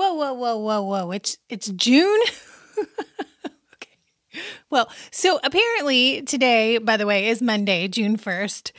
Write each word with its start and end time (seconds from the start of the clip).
Whoa, 0.00 0.14
whoa, 0.14 0.32
whoa, 0.32 0.56
whoa, 0.56 0.82
whoa. 0.82 1.10
It's 1.10 1.36
it's 1.50 1.68
June. 1.68 2.20
okay. 3.74 4.40
Well, 4.70 4.90
so 5.10 5.38
apparently 5.44 6.22
today, 6.22 6.78
by 6.78 6.96
the 6.96 7.04
way, 7.04 7.28
is 7.28 7.42
Monday, 7.42 7.86
June 7.86 8.16
1st. 8.16 8.72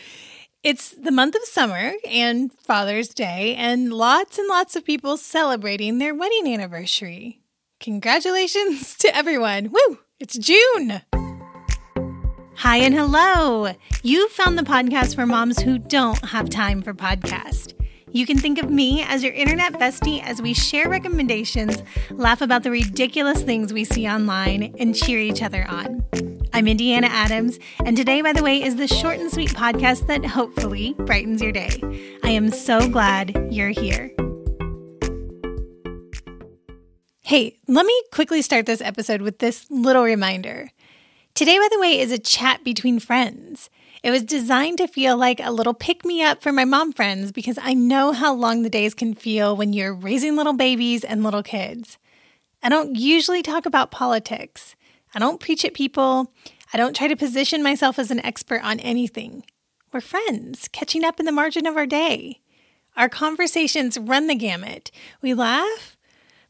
It's 0.64 0.90
the 0.90 1.12
month 1.12 1.36
of 1.36 1.44
summer 1.44 1.94
and 2.10 2.52
Father's 2.52 3.10
Day, 3.10 3.54
and 3.56 3.94
lots 3.94 4.40
and 4.40 4.48
lots 4.48 4.76
of 4.76 4.84
people 4.84 5.16
celebrating 5.16 6.00
their 6.00 6.16
wedding 6.16 6.52
anniversary. 6.52 7.44
Congratulations 7.80 8.96
to 8.98 9.16
everyone. 9.16 9.72
Woo! 9.72 10.00
It's 10.20 10.40
June. 10.40 11.04
Hi 12.56 12.78
and 12.78 12.96
hello. 12.96 13.76
You 14.02 14.28
found 14.30 14.58
the 14.58 14.64
podcast 14.64 15.14
for 15.14 15.28
moms 15.28 15.62
who 15.62 15.78
don't 15.78 16.26
have 16.30 16.50
time 16.50 16.82
for 16.82 16.96
podcast. 16.96 17.80
You 18.14 18.26
can 18.26 18.38
think 18.38 18.62
of 18.62 18.70
me 18.70 19.04
as 19.04 19.24
your 19.24 19.32
internet 19.32 19.72
bestie 19.74 20.22
as 20.22 20.42
we 20.42 20.54
share 20.54 20.90
recommendations, 20.90 21.82
laugh 22.10 22.42
about 22.42 22.64
the 22.64 22.72
ridiculous 22.72 23.42
things 23.42 23.72
we 23.72 23.86
see 23.86 24.06
online, 24.06 24.76
and 24.78 24.94
cheer 24.94 25.20
each 25.20 25.42
other 25.42 25.66
on. 25.70 26.06
I'm 26.52 26.68
Indiana 26.68 27.08
Adams, 27.08 27.58
and 27.86 27.96
today, 27.96 28.22
by 28.22 28.34
the 28.34 28.44
way, 28.44 28.62
is 28.62 28.76
the 28.76 28.88
short 28.88 29.20
and 29.20 29.32
sweet 29.32 29.52
podcast 29.52 30.08
that 30.08 30.26
hopefully 30.26 30.94
brightens 30.98 31.42
your 31.42 31.54
day. 31.54 31.72
I 32.22 32.32
am 32.32 32.50
so 32.52 32.90
glad 32.90 33.48
you're 33.50 33.70
here. 33.70 34.14
Hey, 37.22 37.56
let 37.70 37.86
me 37.86 38.04
quickly 38.12 38.42
start 38.42 38.66
this 38.66 38.82
episode 38.82 39.22
with 39.22 39.40
this 39.40 39.72
little 39.72 40.04
reminder. 40.04 40.70
Today, 41.34 41.58
by 41.58 41.70
the 41.72 41.80
way, 41.80 41.98
is 41.98 42.12
a 42.12 42.20
chat 42.20 42.66
between 42.66 43.00
friends. 43.00 43.70
It 44.04 44.10
was 44.10 44.24
designed 44.24 44.80
to 44.80 44.88
feel 44.88 45.16
like 45.16 45.40
a 45.40 45.52
little 45.52 45.76
pick 45.76 46.04
me 46.04 46.24
up 46.24 46.42
for 46.42 46.52
my 46.52 46.66
mom 46.66 46.92
friends 46.92 47.32
because 47.32 47.60
I 47.62 47.76
know 47.76 48.14
how 48.14 48.34
long 48.34 48.64
the 48.64 48.70
days 48.70 48.96
can 48.96 49.14
feel 49.14 49.56
when 49.56 49.74
you're 49.74 49.94
raising 49.94 50.36
little 50.36 50.54
babies 50.54 51.04
and 51.04 51.24
little 51.24 51.44
kids. 51.44 52.00
I 52.64 52.70
don't 52.70 52.96
usually 52.96 53.44
talk 53.44 53.68
about 53.68 53.92
politics. 53.92 54.76
I 55.14 55.20
don't 55.20 55.40
preach 55.40 55.64
at 55.66 55.76
people. 55.76 56.34
I 56.74 56.78
don't 56.78 56.96
try 56.96 57.08
to 57.08 57.16
position 57.16 57.62
myself 57.62 58.00
as 58.00 58.10
an 58.10 58.26
expert 58.26 58.64
on 58.64 58.80
anything. 58.80 59.44
We're 59.94 60.02
friends, 60.02 60.68
catching 60.72 61.04
up 61.04 61.20
in 61.20 61.28
the 61.28 61.32
margin 61.32 61.68
of 61.68 61.78
our 61.78 61.86
day. 61.86 62.40
Our 62.98 63.10
conversations 63.10 64.00
run 64.00 64.28
the 64.28 64.36
gamut. 64.36 64.90
We 65.22 65.36
laugh, 65.36 65.96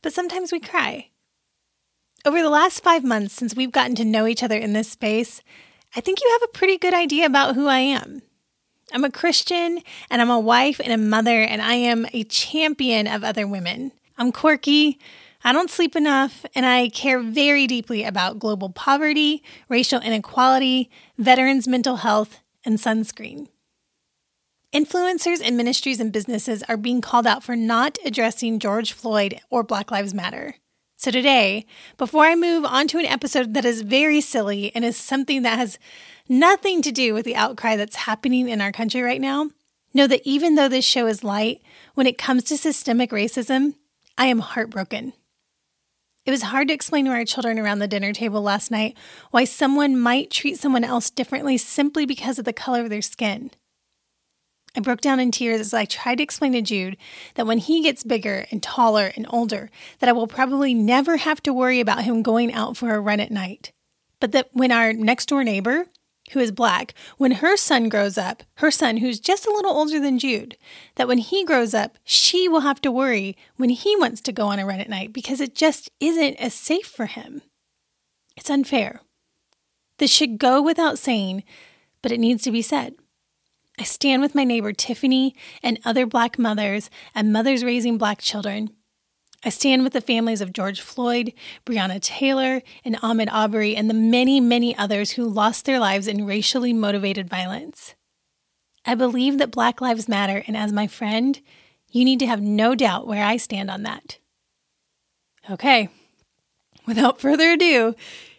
but 0.01 0.13
sometimes 0.13 0.53
we 0.53 0.59
cry. 0.59 1.09
Over 2.23 2.41
the 2.41 2.49
last 2.49 2.83
five 2.83 3.03
months 3.03 3.33
since 3.33 3.55
we've 3.55 3.71
gotten 3.71 3.95
to 3.95 4.05
know 4.05 4.25
each 4.25 4.43
other 4.43 4.57
in 4.57 4.73
this 4.73 4.89
space, 4.89 5.41
I 5.95 6.01
think 6.01 6.21
you 6.21 6.29
have 6.31 6.49
a 6.49 6.57
pretty 6.57 6.77
good 6.77 6.93
idea 6.93 7.25
about 7.25 7.55
who 7.55 7.67
I 7.67 7.79
am. 7.79 8.21
I'm 8.93 9.03
a 9.03 9.11
Christian 9.11 9.81
and 10.09 10.21
I'm 10.21 10.29
a 10.29 10.39
wife 10.39 10.79
and 10.83 10.93
a 10.93 10.97
mother, 10.97 11.41
and 11.41 11.61
I 11.61 11.75
am 11.75 12.05
a 12.13 12.23
champion 12.23 13.07
of 13.07 13.23
other 13.23 13.47
women. 13.47 13.91
I'm 14.17 14.31
quirky, 14.31 14.99
I 15.43 15.53
don't 15.53 15.71
sleep 15.71 15.95
enough, 15.95 16.45
and 16.53 16.65
I 16.65 16.89
care 16.89 17.19
very 17.19 17.65
deeply 17.65 18.03
about 18.03 18.37
global 18.37 18.69
poverty, 18.69 19.43
racial 19.69 19.99
inequality, 19.99 20.89
veterans' 21.17 21.67
mental 21.67 21.97
health, 21.97 22.39
and 22.63 22.77
sunscreen. 22.77 23.47
Influencers 24.71 25.41
and 25.43 25.57
ministries 25.57 25.99
and 25.99 26.13
businesses 26.13 26.63
are 26.69 26.77
being 26.77 27.01
called 27.01 27.25
out 27.25 27.43
for 27.43 27.55
not 27.55 27.97
addressing 28.05 28.59
George 28.59 28.93
Floyd 28.93 29.39
or 29.49 29.63
Black 29.63 29.89
Lives 29.89 30.13
Matter. 30.13 30.55
So, 31.01 31.09
today, 31.09 31.65
before 31.97 32.25
I 32.25 32.35
move 32.35 32.63
on 32.63 32.87
to 32.89 32.99
an 32.99 33.07
episode 33.07 33.55
that 33.55 33.65
is 33.65 33.81
very 33.81 34.21
silly 34.21 34.71
and 34.75 34.85
is 34.85 34.95
something 34.95 35.41
that 35.41 35.57
has 35.57 35.79
nothing 36.29 36.83
to 36.83 36.91
do 36.91 37.15
with 37.15 37.25
the 37.25 37.35
outcry 37.35 37.75
that's 37.75 37.95
happening 37.95 38.49
in 38.49 38.61
our 38.61 38.71
country 38.71 39.01
right 39.01 39.19
now, 39.19 39.49
know 39.95 40.05
that 40.05 40.21
even 40.25 40.53
though 40.53 40.67
this 40.67 40.85
show 40.85 41.07
is 41.07 41.23
light, 41.23 41.63
when 41.95 42.05
it 42.05 42.19
comes 42.19 42.43
to 42.43 42.55
systemic 42.55 43.09
racism, 43.09 43.73
I 44.15 44.27
am 44.27 44.37
heartbroken. 44.41 45.13
It 46.23 46.29
was 46.29 46.43
hard 46.43 46.67
to 46.67 46.73
explain 46.75 47.05
to 47.05 47.11
our 47.11 47.25
children 47.25 47.57
around 47.57 47.79
the 47.79 47.87
dinner 47.87 48.13
table 48.13 48.43
last 48.43 48.69
night 48.69 48.95
why 49.31 49.45
someone 49.45 49.99
might 49.99 50.29
treat 50.29 50.59
someone 50.59 50.83
else 50.83 51.09
differently 51.09 51.57
simply 51.57 52.05
because 52.05 52.37
of 52.37 52.45
the 52.45 52.53
color 52.53 52.81
of 52.81 52.91
their 52.91 53.01
skin. 53.01 53.49
I 54.75 54.79
broke 54.79 55.01
down 55.01 55.19
in 55.19 55.31
tears 55.31 55.59
as 55.59 55.73
I 55.73 55.85
tried 55.85 56.15
to 56.15 56.23
explain 56.23 56.53
to 56.53 56.61
Jude 56.61 56.95
that 57.35 57.45
when 57.45 57.57
he 57.57 57.83
gets 57.83 58.03
bigger 58.03 58.45
and 58.51 58.63
taller 58.63 59.11
and 59.15 59.25
older, 59.29 59.69
that 59.99 60.07
I 60.07 60.13
will 60.13 60.27
probably 60.27 60.73
never 60.73 61.17
have 61.17 61.43
to 61.43 61.53
worry 61.53 61.81
about 61.81 62.05
him 62.05 62.21
going 62.21 62.53
out 62.53 62.77
for 62.77 62.93
a 62.93 63.01
run 63.01 63.19
at 63.19 63.31
night. 63.31 63.71
But 64.21 64.31
that 64.31 64.49
when 64.53 64.71
our 64.71 64.93
next 64.93 65.27
door 65.27 65.43
neighbor, 65.43 65.87
who 66.31 66.39
is 66.39 66.51
black, 66.51 66.93
when 67.17 67.33
her 67.33 67.57
son 67.57 67.89
grows 67.89 68.17
up, 68.17 68.43
her 68.55 68.71
son 68.71 68.97
who's 68.97 69.19
just 69.19 69.45
a 69.45 69.51
little 69.51 69.71
older 69.71 69.99
than 69.99 70.19
Jude, 70.19 70.55
that 70.95 71.07
when 71.07 71.17
he 71.17 71.43
grows 71.43 71.73
up, 71.73 71.97
she 72.05 72.47
will 72.47 72.61
have 72.61 72.79
to 72.81 72.91
worry 72.91 73.35
when 73.57 73.69
he 73.69 73.97
wants 73.97 74.21
to 74.21 74.31
go 74.31 74.47
on 74.47 74.59
a 74.59 74.65
run 74.65 74.79
at 74.79 74.89
night 74.89 75.11
because 75.11 75.41
it 75.41 75.53
just 75.53 75.89
isn't 75.99 76.35
as 76.35 76.53
safe 76.53 76.85
for 76.85 77.07
him. 77.07 77.41
It's 78.37 78.49
unfair. 78.49 79.01
This 79.97 80.11
should 80.11 80.39
go 80.39 80.61
without 80.61 80.97
saying, 80.97 81.43
but 82.01 82.13
it 82.13 82.19
needs 82.19 82.43
to 82.43 82.51
be 82.51 82.61
said. 82.61 82.95
I 83.81 83.83
stand 83.83 84.21
with 84.21 84.35
my 84.35 84.43
neighbor 84.43 84.73
Tiffany 84.73 85.35
and 85.63 85.79
other 85.83 86.05
Black 86.05 86.37
mothers 86.37 86.91
and 87.15 87.33
mothers 87.33 87.63
raising 87.63 87.97
Black 87.97 88.21
children. 88.21 88.69
I 89.43 89.49
stand 89.49 89.83
with 89.83 89.93
the 89.93 90.01
families 90.01 90.39
of 90.39 90.53
George 90.53 90.81
Floyd, 90.81 91.33
Breonna 91.65 91.99
Taylor, 91.99 92.61
and 92.85 92.95
Ahmaud 92.97 93.29
Arbery, 93.31 93.75
and 93.75 93.89
the 93.89 93.95
many, 93.95 94.39
many 94.39 94.77
others 94.77 95.09
who 95.09 95.27
lost 95.27 95.65
their 95.65 95.79
lives 95.79 96.07
in 96.07 96.27
racially 96.27 96.73
motivated 96.73 97.27
violence. 97.27 97.95
I 98.85 98.93
believe 98.93 99.39
that 99.39 99.49
Black 99.49 99.81
Lives 99.81 100.07
Matter, 100.07 100.43
and 100.45 100.55
as 100.55 100.71
my 100.71 100.85
friend, 100.85 101.41
you 101.89 102.05
need 102.05 102.19
to 102.19 102.27
have 102.27 102.39
no 102.39 102.75
doubt 102.75 103.07
where 103.07 103.25
I 103.25 103.37
stand 103.37 103.71
on 103.71 103.81
that. 103.81 104.19
Okay, 105.49 105.89
without 106.85 107.19
further 107.19 107.53
ado, 107.53 107.95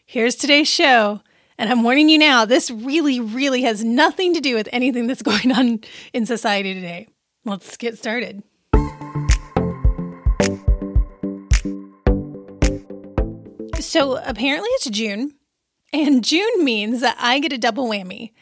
here's 0.06 0.36
today's 0.36 0.68
show. 0.68 1.20
And 1.58 1.70
I'm 1.70 1.82
warning 1.82 2.08
you 2.08 2.18
now, 2.18 2.44
this 2.44 2.70
really, 2.70 3.20
really 3.20 3.62
has 3.62 3.84
nothing 3.84 4.34
to 4.34 4.40
do 4.40 4.54
with 4.54 4.68
anything 4.72 5.06
that's 5.06 5.22
going 5.32 5.52
on 5.52 5.80
in 6.12 6.26
society 6.26 6.74
today. 6.74 7.08
Let's 7.44 7.76
get 7.76 7.98
started. 7.98 8.42
So 13.92 14.16
apparently 14.24 14.70
it's 14.70 14.88
June, 14.88 15.34
and 15.92 16.24
June 16.24 16.64
means 16.64 17.00
that 17.02 17.16
I 17.18 17.40
get 17.40 17.52
a 17.52 17.58
double 17.58 17.88
whammy. 17.88 18.32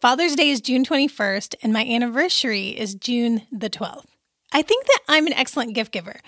Father's 0.00 0.36
Day 0.36 0.50
is 0.50 0.60
June 0.60 0.84
21st, 0.84 1.54
and 1.62 1.72
my 1.72 1.84
anniversary 1.84 2.68
is 2.68 2.94
June 2.94 3.42
the 3.50 3.70
12th. 3.70 4.04
I 4.52 4.62
think 4.62 4.86
that 4.86 5.00
I'm 5.08 5.26
an 5.26 5.32
excellent 5.32 5.74
gift 5.74 5.92
giver 5.92 6.20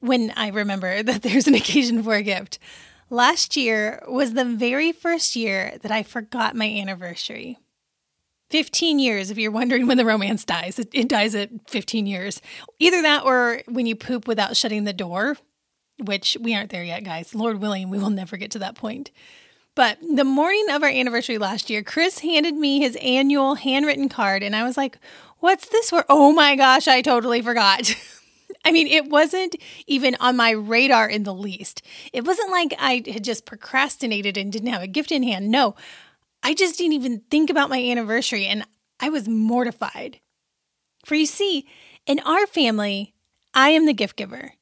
when 0.00 0.32
I 0.34 0.48
remember 0.48 1.02
that 1.02 1.22
there's 1.22 1.46
an 1.46 1.54
occasion 1.54 2.02
for 2.02 2.14
a 2.14 2.22
gift. 2.22 2.58
Last 3.12 3.58
year 3.58 4.02
was 4.08 4.32
the 4.32 4.44
very 4.46 4.90
first 4.90 5.36
year 5.36 5.76
that 5.82 5.92
I 5.92 6.02
forgot 6.02 6.56
my 6.56 6.64
anniversary. 6.64 7.58
15 8.48 8.98
years, 8.98 9.30
if 9.30 9.36
you're 9.36 9.50
wondering 9.50 9.86
when 9.86 9.98
the 9.98 10.06
romance 10.06 10.46
dies, 10.46 10.78
it, 10.78 10.88
it, 10.94 11.08
dies 11.08 11.34
at 11.34 11.50
15 11.68 12.06
years. 12.06 12.40
Either 12.78 13.02
that 13.02 13.24
or 13.24 13.60
when 13.68 13.84
you 13.84 13.94
poop 13.94 14.26
without 14.26 14.56
shutting 14.56 14.84
the 14.84 14.94
door, 14.94 15.36
which 15.98 16.38
we 16.40 16.54
aren't 16.54 16.70
there 16.70 16.82
yet, 16.82 17.04
guys. 17.04 17.34
Lord 17.34 17.60
willing, 17.60 17.90
we 17.90 17.98
will 17.98 18.08
never 18.08 18.38
get 18.38 18.50
to 18.52 18.58
that 18.60 18.76
point. 18.76 19.10
But 19.74 19.98
the 20.00 20.24
morning 20.24 20.70
of 20.70 20.82
our 20.82 20.88
anniversary 20.88 21.36
last 21.36 21.68
year, 21.68 21.82
Chris 21.82 22.20
handed 22.20 22.54
me 22.54 22.78
his 22.78 22.96
annual 22.96 23.56
handwritten 23.56 24.08
card, 24.08 24.42
and 24.42 24.56
I 24.56 24.64
was 24.64 24.78
like, 24.78 24.96
What's 25.40 25.68
this 25.68 25.90
for? 25.90 26.06
Oh 26.08 26.32
my 26.32 26.56
gosh, 26.56 26.88
I 26.88 27.02
totally 27.02 27.42
forgot. 27.42 27.94
I 28.64 28.70
mean, 28.70 28.86
it 28.86 29.08
wasn't 29.08 29.56
even 29.86 30.16
on 30.20 30.36
my 30.36 30.50
radar 30.50 31.08
in 31.08 31.24
the 31.24 31.34
least. 31.34 31.82
It 32.12 32.24
wasn't 32.24 32.50
like 32.50 32.74
I 32.78 33.02
had 33.06 33.24
just 33.24 33.44
procrastinated 33.44 34.36
and 34.36 34.52
didn't 34.52 34.72
have 34.72 34.82
a 34.82 34.86
gift 34.86 35.10
in 35.10 35.22
hand. 35.22 35.50
No, 35.50 35.74
I 36.42 36.54
just 36.54 36.78
didn't 36.78 36.92
even 36.94 37.22
think 37.30 37.50
about 37.50 37.70
my 37.70 37.82
anniversary 37.82 38.46
and 38.46 38.64
I 39.00 39.08
was 39.08 39.28
mortified. 39.28 40.20
For 41.04 41.16
you 41.16 41.26
see, 41.26 41.66
in 42.06 42.20
our 42.20 42.46
family, 42.46 43.14
I 43.52 43.70
am 43.70 43.86
the 43.86 43.92
gift 43.92 44.16
giver. 44.16 44.52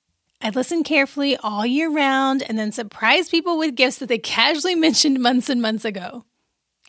I 0.43 0.49
listen 0.49 0.83
carefully 0.83 1.37
all 1.37 1.67
year 1.67 1.91
round 1.91 2.43
and 2.43 2.59
then 2.59 2.73
surprise 2.73 3.29
people 3.29 3.59
with 3.59 3.75
gifts 3.75 3.99
that 3.99 4.09
they 4.09 4.19
casually 4.19 4.75
mentioned 4.77 5.21
months 5.21 5.51
and 5.51 5.61
months 5.61 5.85
ago. 5.85 6.25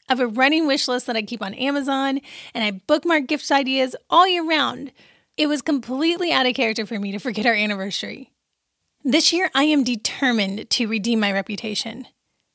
I 0.07 0.13
have 0.13 0.21
a 0.21 0.27
running 0.27 0.67
wish 0.67 0.87
list 0.87 1.07
that 1.07 1.17
I 1.17 1.21
keep 1.21 1.41
on 1.41 1.53
Amazon 1.53 2.21
and 2.53 2.63
I 2.63 2.71
bookmark 2.71 3.27
gift 3.27 3.51
ideas 3.51 3.95
all 4.09 4.27
year 4.27 4.43
round 4.43 4.93
it 5.37 5.47
was 5.47 5.61
completely 5.61 6.31
out 6.31 6.45
of 6.45 6.55
character 6.55 6.85
for 6.85 6.99
me 6.99 7.11
to 7.11 7.19
forget 7.19 7.45
our 7.45 7.53
anniversary. 7.53 8.31
This 9.03 9.33
year, 9.33 9.49
I 9.55 9.63
am 9.63 9.83
determined 9.83 10.69
to 10.69 10.87
redeem 10.87 11.19
my 11.19 11.31
reputation. 11.31 12.07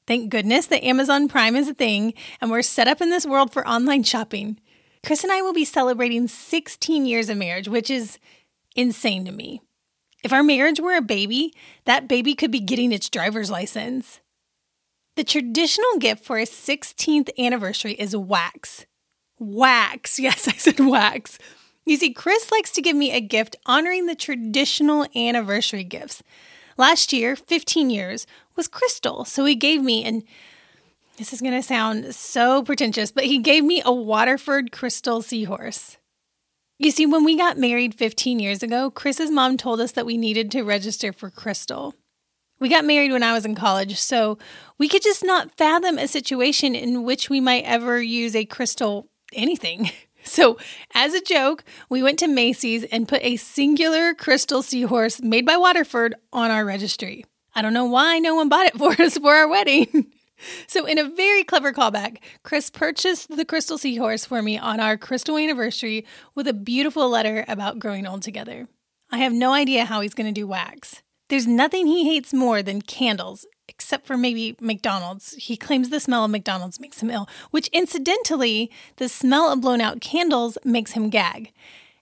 Thank 0.06 0.30
goodness 0.30 0.66
that 0.66 0.84
Amazon 0.84 1.26
Prime 1.26 1.56
is 1.56 1.68
a 1.68 1.74
thing 1.74 2.14
and 2.40 2.50
we're 2.50 2.62
set 2.62 2.86
up 2.86 3.00
in 3.00 3.10
this 3.10 3.26
world 3.26 3.52
for 3.52 3.66
online 3.66 4.04
shopping. 4.04 4.60
Chris 5.04 5.24
and 5.24 5.32
I 5.32 5.42
will 5.42 5.52
be 5.52 5.64
celebrating 5.64 6.28
16 6.28 7.06
years 7.06 7.28
of 7.28 7.36
marriage, 7.36 7.68
which 7.68 7.90
is 7.90 8.18
insane 8.76 9.24
to 9.24 9.32
me. 9.32 9.60
If 10.22 10.32
our 10.32 10.42
marriage 10.42 10.80
were 10.80 10.96
a 10.96 11.02
baby, 11.02 11.52
that 11.84 12.08
baby 12.08 12.34
could 12.34 12.50
be 12.50 12.60
getting 12.60 12.92
its 12.92 13.08
driver's 13.08 13.50
license. 13.50 14.20
The 15.16 15.24
traditional 15.24 15.98
gift 15.98 16.24
for 16.24 16.38
a 16.38 16.44
16th 16.44 17.30
anniversary 17.38 17.94
is 17.94 18.16
wax. 18.16 18.86
Wax. 19.38 20.18
Yes, 20.18 20.46
I 20.46 20.52
said 20.52 20.80
wax. 20.80 21.38
You 21.86 21.96
see, 21.96 22.12
Chris 22.12 22.50
likes 22.50 22.72
to 22.72 22.82
give 22.82 22.96
me 22.96 23.12
a 23.12 23.20
gift 23.20 23.54
honoring 23.64 24.06
the 24.06 24.16
traditional 24.16 25.06
anniversary 25.14 25.84
gifts. 25.84 26.22
Last 26.76 27.12
year, 27.12 27.36
15 27.36 27.90
years, 27.90 28.26
was 28.56 28.66
crystal. 28.66 29.24
So 29.24 29.44
he 29.44 29.54
gave 29.54 29.82
me, 29.82 30.04
and 30.04 30.24
this 31.16 31.32
is 31.32 31.40
going 31.40 31.54
to 31.54 31.62
sound 31.62 32.12
so 32.12 32.64
pretentious, 32.64 33.12
but 33.12 33.24
he 33.24 33.38
gave 33.38 33.62
me 33.64 33.82
a 33.84 33.92
Waterford 33.92 34.72
crystal 34.72 35.22
seahorse. 35.22 35.96
You 36.78 36.90
see, 36.90 37.06
when 37.06 37.24
we 37.24 37.38
got 37.38 37.56
married 37.56 37.94
15 37.94 38.40
years 38.40 38.64
ago, 38.64 38.90
Chris's 38.90 39.30
mom 39.30 39.56
told 39.56 39.80
us 39.80 39.92
that 39.92 40.04
we 40.04 40.18
needed 40.18 40.50
to 40.50 40.62
register 40.62 41.12
for 41.12 41.30
Crystal. 41.30 41.94
We 42.58 42.68
got 42.68 42.84
married 42.84 43.12
when 43.12 43.22
I 43.22 43.32
was 43.32 43.46
in 43.46 43.54
college, 43.54 43.98
so 43.98 44.38
we 44.76 44.88
could 44.88 45.02
just 45.02 45.24
not 45.24 45.56
fathom 45.56 45.98
a 45.98 46.08
situation 46.08 46.74
in 46.74 47.04
which 47.04 47.30
we 47.30 47.40
might 47.40 47.64
ever 47.64 48.02
use 48.02 48.34
a 48.34 48.44
crystal 48.44 49.08
anything. 49.32 49.90
So, 50.26 50.58
as 50.92 51.14
a 51.14 51.20
joke, 51.20 51.64
we 51.88 52.02
went 52.02 52.18
to 52.18 52.26
Macy's 52.26 52.84
and 52.84 53.08
put 53.08 53.22
a 53.22 53.36
singular 53.36 54.12
crystal 54.12 54.60
seahorse 54.60 55.22
made 55.22 55.46
by 55.46 55.56
Waterford 55.56 56.16
on 56.32 56.50
our 56.50 56.64
registry. 56.64 57.24
I 57.54 57.62
don't 57.62 57.72
know 57.72 57.84
why 57.84 58.18
no 58.18 58.34
one 58.34 58.48
bought 58.48 58.66
it 58.66 58.76
for 58.78 59.00
us 59.00 59.16
for 59.16 59.34
our 59.34 59.48
wedding. 59.48 60.06
So, 60.66 60.84
in 60.84 60.98
a 60.98 61.08
very 61.08 61.44
clever 61.44 61.72
callback, 61.72 62.18
Chris 62.42 62.68
purchased 62.68 63.34
the 63.34 63.46
crystal 63.46 63.78
seahorse 63.78 64.26
for 64.26 64.42
me 64.42 64.58
on 64.58 64.80
our 64.80 64.98
crystal 64.98 65.38
anniversary 65.38 66.04
with 66.34 66.46
a 66.46 66.52
beautiful 66.52 67.08
letter 67.08 67.46
about 67.48 67.78
growing 67.78 68.06
old 68.06 68.20
together. 68.20 68.68
I 69.10 69.16
have 69.16 69.32
no 69.32 69.54
idea 69.54 69.86
how 69.86 70.02
he's 70.02 70.12
going 70.12 70.26
to 70.26 70.38
do 70.38 70.46
wax. 70.46 71.00
There's 71.30 71.46
nothing 71.46 71.86
he 71.86 72.04
hates 72.04 72.34
more 72.34 72.62
than 72.62 72.82
candles, 72.82 73.46
except 73.68 74.06
for 74.06 74.16
maybe 74.16 74.56
McDonald's. 74.60 75.34
He 75.34 75.56
claims 75.56 75.90
the 75.90 76.00
smell 76.00 76.24
of 76.24 76.30
McDonald's 76.30 76.80
makes 76.80 77.02
him 77.02 77.10
ill, 77.10 77.28
which 77.50 77.68
incidentally, 77.68 78.70
the 78.96 79.08
smell 79.08 79.52
of 79.52 79.60
blown 79.60 79.80
out 79.80 80.00
candles 80.00 80.58
makes 80.64 80.92
him 80.92 81.10
gag. 81.10 81.52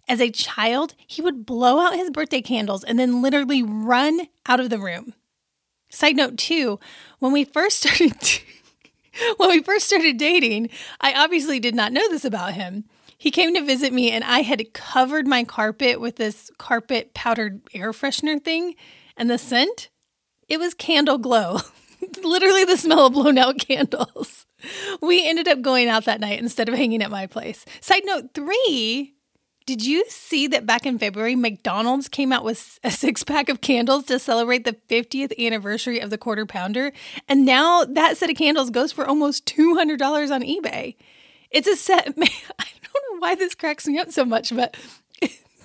As 0.06 0.20
a 0.20 0.31
child, 0.31 0.94
he 1.06 1.22
would 1.22 1.46
blow 1.46 1.81
out 1.81 1.94
his 1.94 2.11
birthday 2.11 2.43
candles 2.43 2.84
and 2.84 2.99
then 2.99 3.22
literally 3.22 3.62
run 3.62 4.28
out 4.46 4.61
of 4.61 4.70
the 4.70 4.78
room. 4.78 5.14
Side 5.88 6.16
note 6.16 6.37
too, 6.37 6.78
when 7.20 7.32
we 7.32 7.44
first 7.44 7.78
started 7.81 8.14
when 9.37 9.50
we 9.50 9.62
first 9.62 9.87
started 9.87 10.17
dating, 10.17 10.70
I 11.00 11.14
obviously 11.14 11.60
did 11.60 11.75
not 11.75 11.93
know 11.93 12.08
this 12.08 12.25
about 12.25 12.55
him. 12.55 12.84
He 13.17 13.31
came 13.31 13.55
to 13.55 13.62
visit 13.62 13.93
me 13.93 14.10
and 14.10 14.25
I 14.25 14.43
had 14.43 14.72
covered 14.75 15.26
my 15.26 15.44
carpet 15.44 16.00
with 16.00 16.17
this 16.17 16.50
carpet 16.58 17.14
powdered 17.14 17.62
air 17.72 17.93
freshener 17.93 18.43
thing 18.43 18.75
and 19.17 19.31
the 19.31 19.38
scent, 19.38 19.88
it 20.49 20.58
was 20.58 20.75
candle 20.75 21.19
glow. 21.19 21.58
Literally 22.23 22.64
the 22.64 22.76
smell 22.76 23.06
of 23.06 23.12
blown 23.12 23.38
out 23.38 23.58
candles. 23.58 24.46
We 25.00 25.26
ended 25.26 25.49
up 25.49 25.62
going 25.62 25.88
out 25.88 26.05
that 26.05 26.20
night 26.20 26.38
instead 26.38 26.69
of 26.69 26.75
hanging 26.75 27.02
at 27.02 27.11
my 27.11 27.26
place. 27.26 27.64
Side 27.81 28.02
note 28.05 28.31
3, 28.35 29.14
did 29.67 29.85
you 29.85 30.05
see 30.08 30.46
that 30.49 30.67
back 30.67 30.85
in 30.85 30.99
February, 30.99 31.35
McDonald's 31.35 32.08
came 32.08 32.32
out 32.32 32.44
with 32.44 32.79
a 32.85 32.91
six 32.91 33.25
pack 33.25 33.49
of 33.49 33.62
candles 33.62 34.05
to 34.05 34.19
celebrate 34.19 34.64
the 34.64 34.76
50th 34.91 35.32
anniversary 35.38 36.00
of 36.00 36.11
the 36.11 36.19
quarter 36.19 36.44
pounder? 36.44 36.93
And 37.29 37.46
now 37.46 37.85
that 37.85 38.19
set 38.19 38.31
of 38.31 38.37
candles 38.37 38.70
goes 38.70 38.93
for 38.93 39.06
almost 39.06 39.46
$200 39.46 40.31
on 40.31 40.43
eBay. 40.43 40.96
It's 41.50 41.69
a 41.69 41.76
set. 41.76 42.08
I 42.08 42.67
don't 42.82 43.12
know 43.12 43.19
why 43.20 43.37
this 43.37 43.55
cracks 43.55 43.87
me 43.87 43.99
up 43.99 44.11
so 44.11 44.25
much, 44.26 44.55
but 44.55 44.76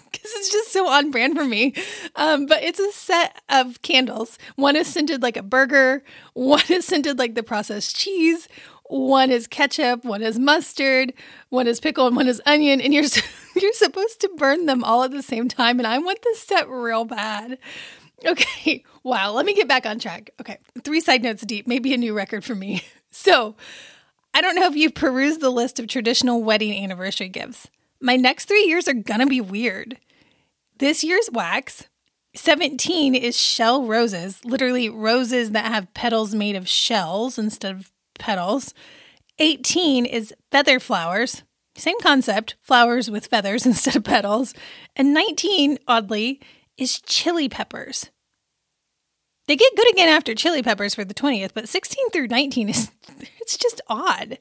because 0.12 0.32
it's 0.34 0.52
just 0.52 0.72
so 0.72 0.88
on 0.88 1.12
brand 1.12 1.36
for 1.36 1.46
me. 1.46 1.74
Um, 2.16 2.46
but 2.46 2.64
it's 2.64 2.80
a 2.80 2.92
set 2.92 3.42
of 3.50 3.82
candles. 3.82 4.38
One 4.56 4.76
is 4.76 4.88
scented 4.88 5.22
like 5.22 5.38
a 5.38 5.44
burger, 5.44 6.04
one 6.34 6.64
is 6.70 6.86
scented 6.86 7.20
like 7.20 7.36
the 7.36 7.44
processed 7.44 7.96
cheese, 7.96 8.48
one 8.86 9.30
is 9.30 9.46
ketchup, 9.48 10.04
one 10.04 10.22
is 10.22 10.40
mustard, 10.40 11.14
one 11.50 11.68
is 11.68 11.80
pickle, 11.80 12.08
and 12.08 12.16
one 12.16 12.28
is 12.28 12.42
onion, 12.46 12.82
and 12.82 12.94
you're 12.94 13.04
you're 13.56 13.74
supposed 13.74 14.22
to 14.22 14.30
burn 14.38 14.66
them 14.66 14.84
all 14.84 15.04
at 15.04 15.12
the 15.12 15.24
same 15.24 15.48
time. 15.48 15.80
And 15.80 15.88
I 15.88 15.98
want 16.00 16.22
this 16.24 16.40
set 16.40 16.68
real 16.70 17.06
bad. 17.06 17.58
Okay, 18.26 18.84
wow. 19.04 19.32
Let 19.32 19.46
me 19.46 19.54
get 19.54 19.68
back 19.68 19.86
on 19.86 20.00
track. 20.00 20.32
Okay, 20.42 20.58
three 20.84 21.00
side 21.02 21.24
notes 21.24 21.44
deep, 21.44 21.68
maybe 21.68 21.94
a 21.94 21.98
new 21.98 22.14
record 22.14 22.44
for 22.44 22.56
me. 22.56 22.84
So, 23.12 23.56
I 24.36 24.42
don't 24.42 24.56
know 24.56 24.68
if 24.68 24.76
you've 24.76 24.94
perused 24.94 25.42
the 25.42 25.50
list 25.50 25.80
of 25.80 25.88
traditional 25.88 26.44
wedding 26.44 26.84
anniversary 26.84 27.28
gifts. 27.28 27.68
My 28.02 28.16
next 28.16 28.46
three 28.46 28.66
years 28.66 28.88
are 28.88 28.94
gonna 28.94 29.28
be 29.28 29.42
weird. 29.42 29.98
This 30.78 31.04
year's 31.04 31.30
wax, 31.32 31.88
17 32.36 33.16
is 33.16 33.38
shell 33.38 33.86
roses, 33.86 34.44
literally 34.46 34.90
roses 34.90 35.52
that 35.52 35.66
have 35.66 35.94
petals 35.94 36.34
made 36.34 36.56
of 36.56 36.70
shells 36.70 37.38
instead 37.38 37.76
of 37.76 37.92
petals. 38.18 38.74
18 39.40 40.06
is 40.06 40.34
feather 40.52 40.80
flowers. 40.80 41.44
Same 41.76 42.00
concept, 42.02 42.56
flowers 42.62 43.10
with 43.10 43.28
feathers 43.28 43.66
instead 43.66 43.96
of 43.96 44.04
petals. 44.04 44.54
And 44.96 45.14
19, 45.14 45.80
oddly, 45.88 46.40
is 46.78 47.02
chili 47.02 47.50
peppers. 47.50 48.10
They 49.48 49.56
get 49.56 49.76
good 49.76 49.92
again 49.92 50.10
after 50.10 50.36
chili 50.36 50.62
peppers 50.62 50.94
for 50.94 51.04
the 51.04 51.14
20th, 51.14 51.52
but 51.56 51.68
16 51.68 52.12
through 52.12 52.28
19 52.28 52.70
is 52.70 52.92
it's 53.42 53.58
just 53.58 53.82
odd. 53.88 54.38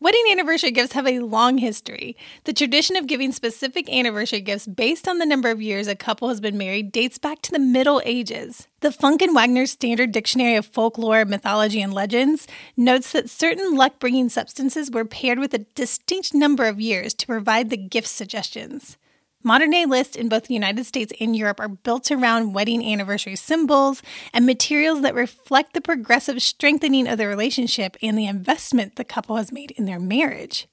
Wedding 0.00 0.24
anniversary 0.30 0.72
gifts 0.72 0.94
have 0.94 1.06
a 1.06 1.20
long 1.20 1.58
history. 1.58 2.16
The 2.44 2.52
tradition 2.52 2.96
of 2.96 3.06
giving 3.06 3.30
specific 3.30 3.88
anniversary 3.88 4.40
gifts 4.40 4.66
based 4.66 5.06
on 5.06 5.18
the 5.18 5.26
number 5.26 5.50
of 5.50 5.62
years 5.62 5.86
a 5.86 5.94
couple 5.94 6.28
has 6.28 6.40
been 6.40 6.58
married 6.58 6.90
dates 6.90 7.16
back 7.16 7.42
to 7.42 7.52
the 7.52 7.60
Middle 7.60 8.02
Ages. 8.04 8.66
The 8.80 8.90
Funk 8.90 9.22
and 9.22 9.34
Wagnalls 9.34 9.70
Standard 9.70 10.10
Dictionary 10.10 10.56
of 10.56 10.66
Folklore, 10.66 11.24
Mythology, 11.24 11.80
and 11.80 11.94
Legends 11.94 12.48
notes 12.76 13.12
that 13.12 13.30
certain 13.30 13.76
luck 13.76 13.98
bringing 14.00 14.28
substances 14.28 14.90
were 14.90 15.04
paired 15.04 15.38
with 15.38 15.54
a 15.54 15.66
distinct 15.74 16.34
number 16.34 16.66
of 16.66 16.80
years 16.80 17.14
to 17.14 17.26
provide 17.26 17.70
the 17.70 17.76
gift 17.76 18.08
suggestions. 18.08 18.96
Modern 19.46 19.72
day 19.72 19.84
lists 19.84 20.16
in 20.16 20.30
both 20.30 20.44
the 20.44 20.54
United 20.54 20.86
States 20.86 21.12
and 21.20 21.36
Europe 21.36 21.60
are 21.60 21.68
built 21.68 22.10
around 22.10 22.54
wedding 22.54 22.82
anniversary 22.82 23.36
symbols 23.36 24.02
and 24.32 24.46
materials 24.46 25.02
that 25.02 25.14
reflect 25.14 25.74
the 25.74 25.82
progressive 25.82 26.40
strengthening 26.40 27.06
of 27.06 27.18
the 27.18 27.26
relationship 27.26 27.98
and 28.02 28.16
the 28.16 28.24
investment 28.26 28.96
the 28.96 29.04
couple 29.04 29.36
has 29.36 29.52
made 29.52 29.70
in 29.72 29.84
their 29.84 30.00
marriage. 30.00 30.66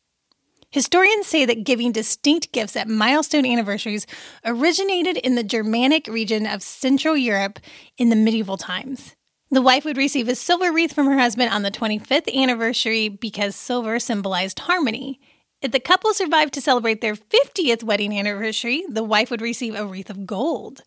Historians 0.69 1.27
say 1.27 1.43
that 1.43 1.65
giving 1.65 1.91
distinct 1.91 2.53
gifts 2.53 2.77
at 2.77 2.87
milestone 2.87 3.45
anniversaries 3.45 4.07
originated 4.45 5.17
in 5.17 5.35
the 5.35 5.43
Germanic 5.43 6.07
region 6.07 6.47
of 6.47 6.63
Central 6.63 7.17
Europe 7.17 7.59
in 7.97 8.07
the 8.07 8.15
medieval 8.15 8.55
times. 8.55 9.17
The 9.49 9.61
wife 9.61 9.83
would 9.83 9.97
receive 9.97 10.29
a 10.29 10.35
silver 10.35 10.71
wreath 10.71 10.93
from 10.93 11.07
her 11.07 11.19
husband 11.19 11.51
on 11.51 11.63
the 11.63 11.71
25th 11.71 12.33
anniversary 12.33 13.09
because 13.09 13.53
silver 13.53 13.99
symbolized 13.99 14.59
harmony. 14.59 15.19
If 15.61 15.71
the 15.71 15.79
couple 15.79 16.13
survived 16.13 16.53
to 16.55 16.61
celebrate 16.61 17.01
their 17.01 17.15
50th 17.15 17.83
wedding 17.83 18.17
anniversary, 18.17 18.83
the 18.89 19.03
wife 19.03 19.29
would 19.29 19.41
receive 19.41 19.75
a 19.75 19.85
wreath 19.85 20.09
of 20.09 20.25
gold. 20.25 20.81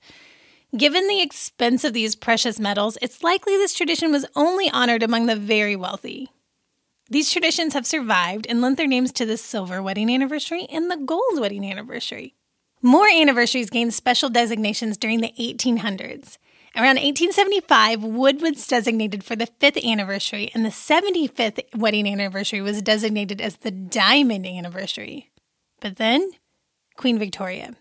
Given 0.76 1.06
the 1.06 1.22
expense 1.22 1.84
of 1.84 1.92
these 1.92 2.16
precious 2.16 2.58
metals, 2.58 2.98
it's 3.00 3.22
likely 3.22 3.56
this 3.56 3.74
tradition 3.74 4.10
was 4.10 4.26
only 4.34 4.68
honored 4.70 5.04
among 5.04 5.26
the 5.26 5.36
very 5.36 5.76
wealthy. 5.76 6.28
These 7.08 7.30
traditions 7.30 7.74
have 7.74 7.86
survived 7.86 8.46
and 8.48 8.60
lent 8.60 8.76
their 8.76 8.88
names 8.88 9.12
to 9.12 9.26
the 9.26 9.36
silver 9.36 9.80
wedding 9.80 10.12
anniversary 10.12 10.66
and 10.68 10.90
the 10.90 10.96
gold 10.96 11.38
wedding 11.38 11.64
anniversary. 11.64 12.34
More 12.82 13.08
anniversaries 13.08 13.70
gained 13.70 13.94
special 13.94 14.28
designations 14.28 14.96
during 14.96 15.20
the 15.20 15.32
1800s. 15.38 16.38
Around 16.76 16.96
1875, 16.96 18.02
wood 18.02 18.42
was 18.42 18.66
designated 18.66 19.22
for 19.22 19.36
the 19.36 19.46
fifth 19.46 19.84
anniversary, 19.84 20.50
and 20.54 20.64
the 20.64 20.70
75th 20.70 21.62
wedding 21.76 22.08
anniversary 22.08 22.60
was 22.60 22.82
designated 22.82 23.40
as 23.40 23.58
the 23.58 23.70
diamond 23.70 24.44
anniversary. 24.44 25.30
But 25.80 25.96
then, 25.96 26.32
Queen 26.96 27.16
Victoria. 27.16 27.76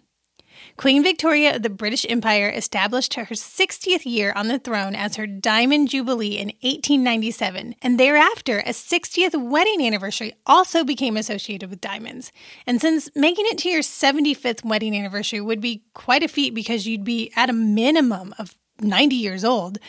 Queen 0.77 1.01
Victoria 1.01 1.55
of 1.55 1.63
the 1.63 1.71
British 1.71 2.05
Empire 2.07 2.49
established 2.49 3.15
her 3.15 3.25
60th 3.25 4.05
year 4.05 4.31
on 4.35 4.47
the 4.47 4.59
throne 4.59 4.93
as 4.93 5.15
her 5.15 5.25
Diamond 5.25 5.89
Jubilee 5.89 6.37
in 6.37 6.49
1897, 6.61 7.73
and 7.81 7.99
thereafter 7.99 8.59
a 8.59 8.69
60th 8.69 9.49
wedding 9.49 9.83
anniversary 9.85 10.35
also 10.45 10.83
became 10.83 11.17
associated 11.17 11.71
with 11.71 11.81
diamonds. 11.81 12.31
And 12.67 12.79
since 12.79 13.09
making 13.15 13.45
it 13.47 13.57
to 13.59 13.69
your 13.69 13.81
75th 13.81 14.63
wedding 14.63 14.95
anniversary 14.95 15.41
would 15.41 15.61
be 15.61 15.83
quite 15.95 16.21
a 16.21 16.27
feat 16.27 16.53
because 16.53 16.85
you'd 16.85 17.03
be 17.03 17.31
at 17.35 17.49
a 17.49 17.53
minimum 17.53 18.35
of 18.37 18.53
90 18.79 19.15
years 19.15 19.43
old. 19.43 19.79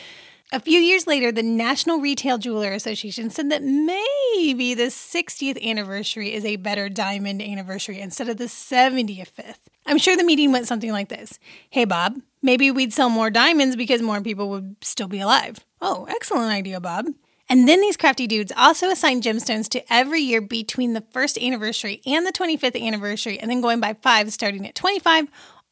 A 0.51 0.59
few 0.59 0.79
years 0.79 1.07
later, 1.07 1.31
the 1.31 1.43
National 1.43 1.99
Retail 1.99 2.37
Jeweler 2.37 2.71
Association 2.71 3.29
said 3.29 3.49
that 3.49 3.63
maybe 3.63 4.73
the 4.73 4.85
60th 4.85 5.61
anniversary 5.63 6.33
is 6.33 6.45
a 6.45 6.55
better 6.57 6.87
diamond 6.87 7.41
anniversary 7.41 7.99
instead 7.99 8.29
of 8.29 8.37
the 8.37 8.45
75th. 8.45 9.55
I'm 9.87 9.97
sure 9.97 10.15
the 10.15 10.23
meeting 10.23 10.51
went 10.51 10.67
something 10.67 10.91
like 10.91 11.09
this 11.09 11.39
Hey, 11.69 11.85
Bob, 11.85 12.21
maybe 12.41 12.69
we'd 12.69 12.93
sell 12.93 13.09
more 13.09 13.29
diamonds 13.29 13.75
because 13.75 14.01
more 14.01 14.21
people 14.21 14.49
would 14.49 14.75
still 14.81 15.07
be 15.07 15.19
alive. 15.19 15.65
Oh, 15.81 16.05
excellent 16.09 16.51
idea, 16.51 16.79
Bob. 16.79 17.07
And 17.49 17.67
then 17.67 17.81
these 17.81 17.97
crafty 17.97 18.25
dudes 18.25 18.51
also 18.55 18.89
assigned 18.89 19.23
gemstones 19.23 19.67
to 19.69 19.93
every 19.93 20.21
year 20.21 20.41
between 20.41 20.93
the 20.93 21.03
first 21.11 21.37
anniversary 21.37 22.01
and 22.05 22.25
the 22.25 22.31
25th 22.31 22.81
anniversary, 22.81 23.39
and 23.39 23.51
then 23.51 23.61
going 23.61 23.79
by 23.79 23.93
five, 23.93 24.31
starting 24.33 24.67
at 24.67 24.73
25, 24.73 25.27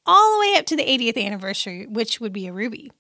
all 0.06 0.34
the 0.34 0.40
way 0.40 0.56
up 0.58 0.66
to 0.68 0.76
the 0.76 0.86
80th 0.86 1.24
anniversary, 1.24 1.88
which 1.88 2.20
would 2.20 2.34
be 2.34 2.48
a 2.48 2.54
ruby. 2.54 2.92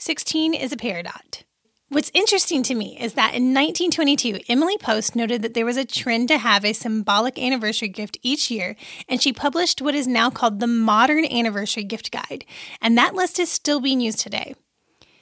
16 0.00 0.54
is 0.54 0.72
a 0.72 0.78
peridot. 0.78 1.42
What's 1.90 2.10
interesting 2.14 2.62
to 2.62 2.74
me 2.74 2.96
is 2.98 3.12
that 3.14 3.34
in 3.34 3.52
1922, 3.52 4.40
Emily 4.48 4.78
Post 4.78 5.14
noted 5.14 5.42
that 5.42 5.52
there 5.52 5.66
was 5.66 5.76
a 5.76 5.84
trend 5.84 6.28
to 6.28 6.38
have 6.38 6.64
a 6.64 6.72
symbolic 6.72 7.38
anniversary 7.38 7.88
gift 7.88 8.16
each 8.22 8.50
year, 8.50 8.76
and 9.10 9.20
she 9.20 9.30
published 9.30 9.82
what 9.82 9.94
is 9.94 10.06
now 10.06 10.30
called 10.30 10.58
the 10.58 10.66
Modern 10.66 11.26
Anniversary 11.26 11.84
Gift 11.84 12.10
Guide, 12.10 12.46
and 12.80 12.96
that 12.96 13.14
list 13.14 13.38
is 13.38 13.50
still 13.50 13.78
being 13.78 14.00
used 14.00 14.20
today. 14.20 14.54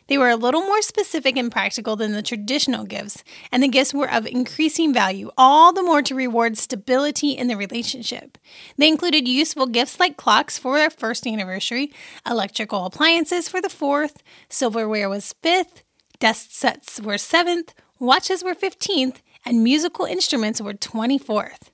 They 0.08 0.18
were 0.18 0.30
a 0.30 0.36
little 0.36 0.62
more 0.62 0.82
specific 0.82 1.36
and 1.36 1.52
practical 1.52 1.96
than 1.96 2.12
the 2.12 2.22
traditional 2.22 2.84
gifts, 2.84 3.22
and 3.52 3.62
the 3.62 3.68
gifts 3.68 3.94
were 3.94 4.10
of 4.10 4.26
increasing 4.26 4.92
value, 4.92 5.30
all 5.38 5.72
the 5.72 5.82
more 5.82 6.02
to 6.02 6.14
reward 6.14 6.58
stability 6.58 7.32
in 7.32 7.48
the 7.48 7.56
relationship. 7.56 8.38
They 8.76 8.88
included 8.88 9.28
useful 9.28 9.66
gifts 9.66 10.00
like 10.00 10.16
clocks 10.16 10.58
for 10.58 10.78
their 10.78 10.90
first 10.90 11.26
anniversary, 11.26 11.92
electrical 12.28 12.84
appliances 12.86 13.48
for 13.48 13.60
the 13.60 13.68
fourth, 13.68 14.22
silverware 14.48 15.08
was 15.08 15.34
fifth, 15.42 15.84
Desk 16.20 16.48
sets 16.50 17.00
were 17.00 17.14
7th, 17.14 17.70
watches 18.00 18.42
were 18.42 18.54
15th, 18.54 19.18
and 19.44 19.62
musical 19.62 20.04
instruments 20.04 20.60
were 20.60 20.74
24th. 20.74 21.70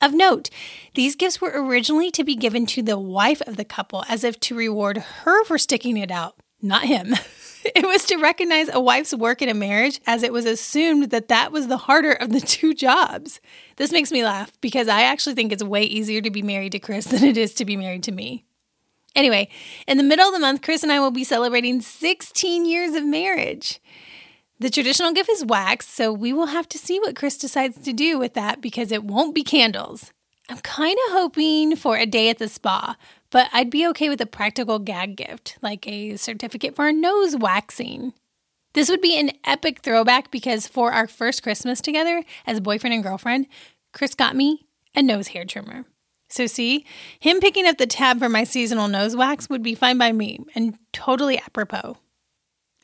Of 0.00 0.14
note, 0.14 0.48
these 0.94 1.16
gifts 1.16 1.40
were 1.40 1.52
originally 1.54 2.10
to 2.12 2.24
be 2.24 2.34
given 2.34 2.64
to 2.66 2.82
the 2.82 2.98
wife 2.98 3.42
of 3.42 3.56
the 3.56 3.64
couple 3.64 4.04
as 4.08 4.24
if 4.24 4.40
to 4.40 4.54
reward 4.54 4.98
her 4.98 5.44
for 5.44 5.58
sticking 5.58 5.98
it 5.98 6.10
out, 6.10 6.36
not 6.62 6.84
him. 6.84 7.14
It 7.74 7.86
was 7.86 8.04
to 8.06 8.16
recognize 8.16 8.68
a 8.68 8.80
wife's 8.80 9.14
work 9.14 9.40
in 9.40 9.48
a 9.48 9.54
marriage 9.54 10.00
as 10.06 10.22
it 10.22 10.32
was 10.32 10.44
assumed 10.44 11.10
that 11.10 11.28
that 11.28 11.50
was 11.50 11.66
the 11.66 11.78
harder 11.78 12.12
of 12.12 12.30
the 12.30 12.40
two 12.40 12.74
jobs. 12.74 13.40
This 13.76 13.90
makes 13.90 14.12
me 14.12 14.22
laugh 14.22 14.52
because 14.60 14.86
I 14.86 15.02
actually 15.02 15.34
think 15.34 15.50
it's 15.50 15.64
way 15.64 15.82
easier 15.82 16.20
to 16.20 16.30
be 16.30 16.42
married 16.42 16.72
to 16.72 16.78
Chris 16.78 17.04
than 17.06 17.24
it 17.24 17.36
is 17.36 17.54
to 17.54 17.64
be 17.64 17.76
married 17.76 18.02
to 18.04 18.12
me. 18.12 18.44
Anyway, 19.16 19.48
in 19.86 19.96
the 19.96 20.02
middle 20.02 20.26
of 20.26 20.34
the 20.34 20.40
month, 20.40 20.62
Chris 20.62 20.82
and 20.82 20.92
I 20.92 21.00
will 21.00 21.12
be 21.12 21.24
celebrating 21.24 21.80
16 21.80 22.66
years 22.66 22.94
of 22.94 23.04
marriage. 23.04 23.80
The 24.58 24.70
traditional 24.70 25.12
gift 25.12 25.30
is 25.30 25.44
wax, 25.44 25.88
so 25.88 26.12
we 26.12 26.32
will 26.32 26.46
have 26.46 26.68
to 26.70 26.78
see 26.78 26.98
what 27.00 27.16
Chris 27.16 27.38
decides 27.38 27.78
to 27.78 27.92
do 27.92 28.18
with 28.18 28.34
that 28.34 28.60
because 28.60 28.92
it 28.92 29.04
won't 29.04 29.34
be 29.34 29.42
candles. 29.42 30.12
I'm 30.48 30.58
kind 30.58 30.98
of 31.06 31.12
hoping 31.12 31.76
for 31.76 31.96
a 31.96 32.06
day 32.06 32.28
at 32.28 32.38
the 32.38 32.48
spa, 32.48 32.96
but 33.34 33.48
I'd 33.52 33.68
be 33.68 33.84
okay 33.88 34.08
with 34.08 34.20
a 34.20 34.26
practical 34.26 34.78
gag 34.78 35.16
gift, 35.16 35.58
like 35.60 35.88
a 35.88 36.16
certificate 36.16 36.76
for 36.76 36.86
a 36.86 36.92
nose 36.92 37.34
waxing. 37.34 38.12
This 38.74 38.88
would 38.88 39.00
be 39.00 39.18
an 39.18 39.32
epic 39.42 39.80
throwback 39.80 40.30
because 40.30 40.68
for 40.68 40.92
our 40.92 41.08
first 41.08 41.42
Christmas 41.42 41.80
together 41.80 42.22
as 42.46 42.60
boyfriend 42.60 42.94
and 42.94 43.02
girlfriend, 43.02 43.48
Chris 43.92 44.14
got 44.14 44.36
me 44.36 44.66
a 44.94 45.02
nose 45.02 45.26
hair 45.26 45.44
trimmer. 45.44 45.84
So, 46.28 46.46
see, 46.46 46.86
him 47.18 47.40
picking 47.40 47.66
up 47.66 47.76
the 47.76 47.88
tab 47.88 48.20
for 48.20 48.28
my 48.28 48.44
seasonal 48.44 48.86
nose 48.86 49.16
wax 49.16 49.50
would 49.50 49.64
be 49.64 49.74
fine 49.74 49.98
by 49.98 50.12
me 50.12 50.38
and 50.54 50.78
totally 50.92 51.36
apropos. 51.36 51.96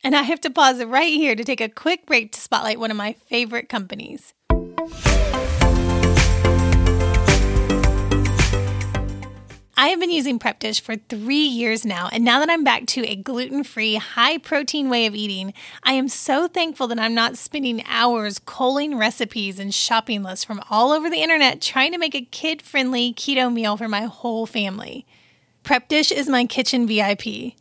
And 0.03 0.17
I 0.17 0.23
have 0.23 0.41
to 0.41 0.51
pause 0.51 0.83
right 0.83 1.15
here 1.15 1.37
to 1.37 1.45
take 1.45 1.61
a 1.61 1.69
quick 1.69 2.07
break 2.07 2.33
to 2.33 2.41
spotlight 2.41 2.81
one 2.81 2.91
of 2.91 2.97
my 2.97 3.13
favorite 3.13 3.69
companies. 3.69 4.35
I 9.81 9.89
have 9.89 9.99
been 9.99 10.11
using 10.11 10.39
Prep 10.39 10.59
Dish 10.59 10.79
for 10.79 10.97
three 10.97 11.47
years 11.47 11.87
now, 11.87 12.11
and 12.13 12.23
now 12.23 12.41
that 12.41 12.51
I'm 12.51 12.65
back 12.65 12.85
to 12.89 13.07
a 13.07 13.17
gluten 13.17 13.65
free, 13.65 13.95
high 13.95 14.37
protein 14.37 14.91
way 14.91 15.07
of 15.07 15.15
eating, 15.15 15.55
I 15.83 15.95
am 15.95 16.07
so 16.07 16.47
thankful 16.47 16.87
that 16.89 16.99
I'm 16.99 17.15
not 17.15 17.39
spending 17.39 17.83
hours 17.87 18.39
culling 18.41 18.99
recipes 18.99 19.59
and 19.59 19.75
shopping 19.75 20.23
lists 20.23 20.45
from 20.45 20.63
all 20.69 20.93
over 20.93 21.09
the 21.09 21.23
internet 21.23 21.63
trying 21.63 21.93
to 21.93 21.99
make 21.99 22.15
a 22.15 22.21
kid 22.21 22.61
friendly 22.61 23.15
keto 23.15 23.51
meal 23.51 23.79
for 23.79 23.89
my 23.89 24.03
whole 24.03 24.45
family. 24.45 25.07
Prep 25.63 25.89
Dish 25.89 26.13
is 26.13 26.29
my 26.29 26.45
kitchen 26.45 26.87
VIP. 26.87 27.55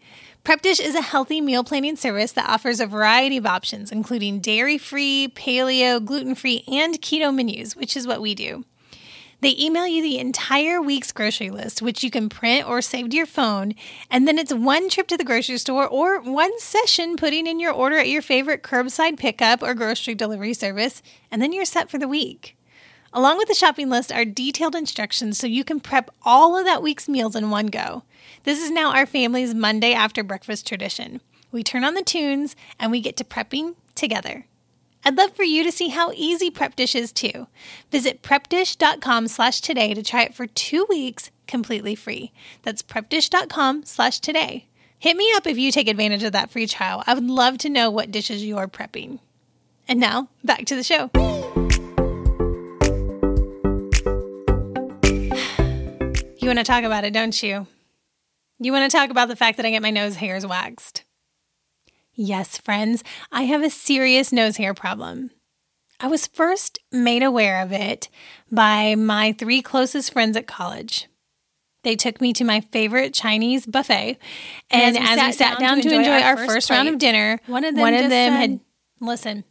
Prep 0.43 0.61
Dish 0.61 0.81
is 0.81 0.95
a 0.95 1.01
healthy 1.01 1.39
meal 1.39 1.63
planning 1.63 1.95
service 1.95 2.33
that 2.33 2.49
offers 2.49 2.81
a 2.81 2.85
variety 2.85 3.37
of 3.37 3.45
options, 3.45 3.93
including 3.93 4.41
dairy 4.41 4.77
free, 4.77 5.31
paleo, 5.33 6.03
gluten 6.03 6.35
free, 6.35 6.65
and 6.67 7.01
keto 7.01 7.33
menus, 7.33 7.77
which 7.77 7.95
is 7.95 8.05
what 8.05 8.19
we 8.19 8.35
do. 8.35 8.65
They 9.41 9.55
email 9.57 9.87
you 9.87 10.01
the 10.01 10.19
entire 10.19 10.81
week's 10.81 11.13
grocery 11.13 11.49
list, 11.49 11.81
which 11.81 12.03
you 12.03 12.11
can 12.11 12.27
print 12.27 12.67
or 12.67 12.81
save 12.81 13.09
to 13.09 13.15
your 13.15 13.25
phone. 13.25 13.73
And 14.11 14.27
then 14.27 14.37
it's 14.37 14.53
one 14.53 14.89
trip 14.89 15.07
to 15.07 15.17
the 15.17 15.23
grocery 15.23 15.57
store 15.57 15.87
or 15.87 16.19
one 16.19 16.59
session 16.59 17.15
putting 17.15 17.47
in 17.47 17.59
your 17.59 17.71
order 17.71 17.97
at 17.97 18.09
your 18.09 18.21
favorite 18.21 18.63
curbside 18.63 19.17
pickup 19.17 19.63
or 19.63 19.73
grocery 19.73 20.13
delivery 20.13 20.53
service. 20.53 21.01
And 21.31 21.41
then 21.41 21.53
you're 21.53 21.63
set 21.63 21.89
for 21.89 21.97
the 21.97 22.07
week. 22.07 22.57
Along 23.13 23.37
with 23.37 23.47
the 23.47 23.55
shopping 23.55 23.89
list 23.89 24.11
are 24.11 24.25
detailed 24.25 24.75
instructions 24.75 25.37
so 25.37 25.47
you 25.47 25.63
can 25.63 25.79
prep 25.79 26.11
all 26.23 26.57
of 26.57 26.65
that 26.65 26.83
week's 26.83 27.09
meals 27.09 27.35
in 27.35 27.49
one 27.49 27.67
go. 27.67 28.03
This 28.43 28.61
is 28.61 28.69
now 28.69 28.93
our 28.93 29.05
family's 29.05 29.55
Monday 29.55 29.93
after 29.93 30.23
breakfast 30.23 30.67
tradition. 30.67 31.21
We 31.51 31.63
turn 31.63 31.83
on 31.83 31.95
the 31.95 32.03
tunes 32.03 32.55
and 32.77 32.91
we 32.91 33.01
get 33.01 33.17
to 33.17 33.23
prepping 33.23 33.75
together. 33.95 34.45
I'd 35.05 35.17
love 35.17 35.31
for 35.33 35.43
you 35.43 35.63
to 35.63 35.71
see 35.71 35.89
how 35.89 36.11
easy 36.13 36.51
Prep 36.51 36.75
Dish 36.75 36.95
is 36.95 37.11
too. 37.11 37.47
Visit 37.91 38.21
prepdish.com 38.21 39.27
slash 39.27 39.61
today 39.61 39.93
to 39.93 40.03
try 40.03 40.23
it 40.23 40.35
for 40.35 40.45
two 40.47 40.85
weeks 40.89 41.31
completely 41.47 41.95
free. 41.95 42.31
That's 42.63 42.81
prepdish.com 42.81 43.85
slash 43.85 44.19
today. 44.19 44.67
Hit 44.99 45.15
me 45.15 45.31
up 45.35 45.47
if 45.47 45.57
you 45.57 45.71
take 45.71 45.87
advantage 45.87 46.23
of 46.23 46.33
that 46.33 46.51
free 46.51 46.67
trial. 46.67 47.03
I 47.07 47.13
would 47.13 47.27
love 47.27 47.57
to 47.59 47.69
know 47.69 47.89
what 47.89 48.11
dishes 48.11 48.45
you're 48.45 48.67
prepping. 48.67 49.19
And 49.87 49.99
now, 49.99 50.27
back 50.43 50.65
to 50.65 50.75
the 50.75 50.83
show. 50.83 51.09
You 56.41 56.47
want 56.47 56.59
to 56.59 56.63
talk 56.63 56.85
about 56.85 57.03
it, 57.03 57.11
don't 57.11 57.43
you? 57.43 57.67
You 58.59 58.71
want 58.71 58.89
to 58.89 58.97
talk 58.97 59.09
about 59.09 59.27
the 59.27 59.35
fact 59.35 59.57
that 59.57 59.65
I 59.65 59.71
get 59.71 59.81
my 59.81 59.91
nose 59.91 60.15
hairs 60.15 60.45
waxed. 60.45 61.03
Yes, 62.21 62.57
friends, 62.57 63.01
I 63.31 63.43
have 63.43 63.63
a 63.63 63.69
serious 63.69 64.33
nose 64.33 64.57
hair 64.57 64.73
problem. 64.73 65.31
I 66.01 66.07
was 66.07 66.27
first 66.27 66.77
made 66.91 67.23
aware 67.23 67.61
of 67.61 67.71
it 67.71 68.09
by 68.51 68.95
my 68.95 69.31
three 69.31 69.61
closest 69.61 70.11
friends 70.11 70.35
at 70.35 70.45
college. 70.45 71.07
They 71.83 71.95
took 71.95 72.19
me 72.19 72.33
to 72.33 72.43
my 72.43 72.59
favorite 72.59 73.13
Chinese 73.13 73.65
buffet, 73.65 74.17
and, 74.69 74.97
and 74.97 74.97
as, 74.97 75.01
we, 75.01 75.07
as 75.07 75.17
sat, 75.17 75.27
we 75.27 75.31
sat 75.31 75.59
down, 75.59 75.59
down, 75.59 75.81
to 75.81 75.87
enjoy, 75.87 75.97
enjoy 75.99 76.25
our, 76.27 76.35
first, 76.35 76.51
first 76.51 76.69
round 76.69 76.89
of 76.89 76.97
dinner, 76.97 77.39
one 77.47 77.63
of 77.63 77.73
them, 77.73 77.81
one 77.81 77.93
of 77.93 78.01
them 78.01 78.09
said, 78.09 78.31
had 78.33 78.59
listen. 78.99 79.43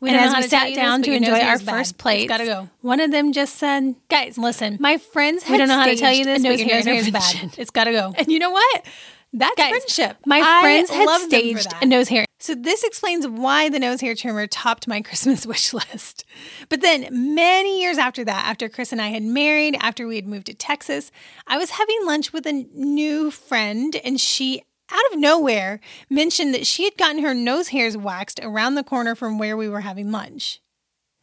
We 0.00 0.08
and 0.08 0.18
as 0.18 0.34
we 0.34 0.48
sat 0.48 0.74
down 0.74 1.02
to 1.02 1.12
enjoy 1.12 1.40
our 1.40 1.58
first 1.58 1.98
plate, 1.98 2.26
gotta 2.26 2.46
go. 2.46 2.70
One 2.80 3.00
of 3.00 3.10
them 3.10 3.32
just 3.32 3.56
said, 3.56 3.96
"Guys, 4.08 4.38
listen, 4.38 4.78
my 4.80 4.96
friends. 4.96 5.44
we 5.46 5.58
don't 5.58 5.68
know 5.68 5.76
how 5.76 5.84
to 5.84 5.96
tell 5.96 6.14
you 6.14 6.24
this, 6.24 6.42
but 6.42 6.58
your 6.58 6.68
nose 6.68 6.84
hair 6.86 6.94
is 6.94 7.10
bad. 7.10 7.58
It's 7.58 7.70
gotta 7.70 7.92
go." 7.92 8.14
And 8.16 8.28
you 8.28 8.38
know 8.38 8.50
what? 8.50 8.86
That's 9.32 9.56
Guys, 9.56 9.70
friendship. 9.70 10.16
My 10.24 10.40
I 10.42 10.60
friends 10.62 10.90
had 10.90 11.20
staged 11.20 11.72
a 11.82 11.86
nose 11.86 12.08
hair. 12.08 12.24
So 12.40 12.54
this 12.54 12.84
explains 12.84 13.26
why 13.26 13.68
the 13.68 13.78
nose 13.78 14.00
hair 14.00 14.14
trimmer 14.14 14.46
topped 14.46 14.88
my 14.88 15.00
Christmas 15.02 15.44
wish 15.44 15.72
list. 15.72 16.24
But 16.68 16.80
then 16.80 17.08
many 17.34 17.80
years 17.80 17.98
after 17.98 18.24
that, 18.24 18.46
after 18.46 18.68
Chris 18.68 18.92
and 18.92 19.02
I 19.02 19.08
had 19.08 19.22
married, 19.22 19.76
after 19.80 20.06
we 20.06 20.16
had 20.16 20.26
moved 20.26 20.46
to 20.46 20.54
Texas, 20.54 21.10
I 21.46 21.58
was 21.58 21.70
having 21.70 21.98
lunch 22.04 22.32
with 22.32 22.46
a 22.46 22.66
new 22.74 23.30
friend 23.30 23.96
and 24.04 24.20
she 24.20 24.62
out 24.90 25.12
of 25.12 25.18
nowhere 25.18 25.80
mentioned 26.08 26.54
that 26.54 26.66
she 26.66 26.84
had 26.84 26.96
gotten 26.96 27.22
her 27.22 27.34
nose 27.34 27.68
hairs 27.68 27.96
waxed 27.96 28.40
around 28.42 28.74
the 28.74 28.84
corner 28.84 29.14
from 29.14 29.38
where 29.38 29.56
we 29.56 29.68
were 29.68 29.80
having 29.80 30.10
lunch. 30.10 30.62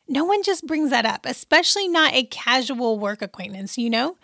No 0.07 0.23
one 0.23 0.43
just 0.43 0.67
brings 0.67 0.91
that 0.91 1.05
up, 1.05 1.25
especially 1.25 1.87
not 1.87 2.13
a 2.13 2.23
casual 2.25 2.99
work 2.99 3.23
acquaintance, 3.23 3.75
you 3.77 3.89
know? 3.89 4.17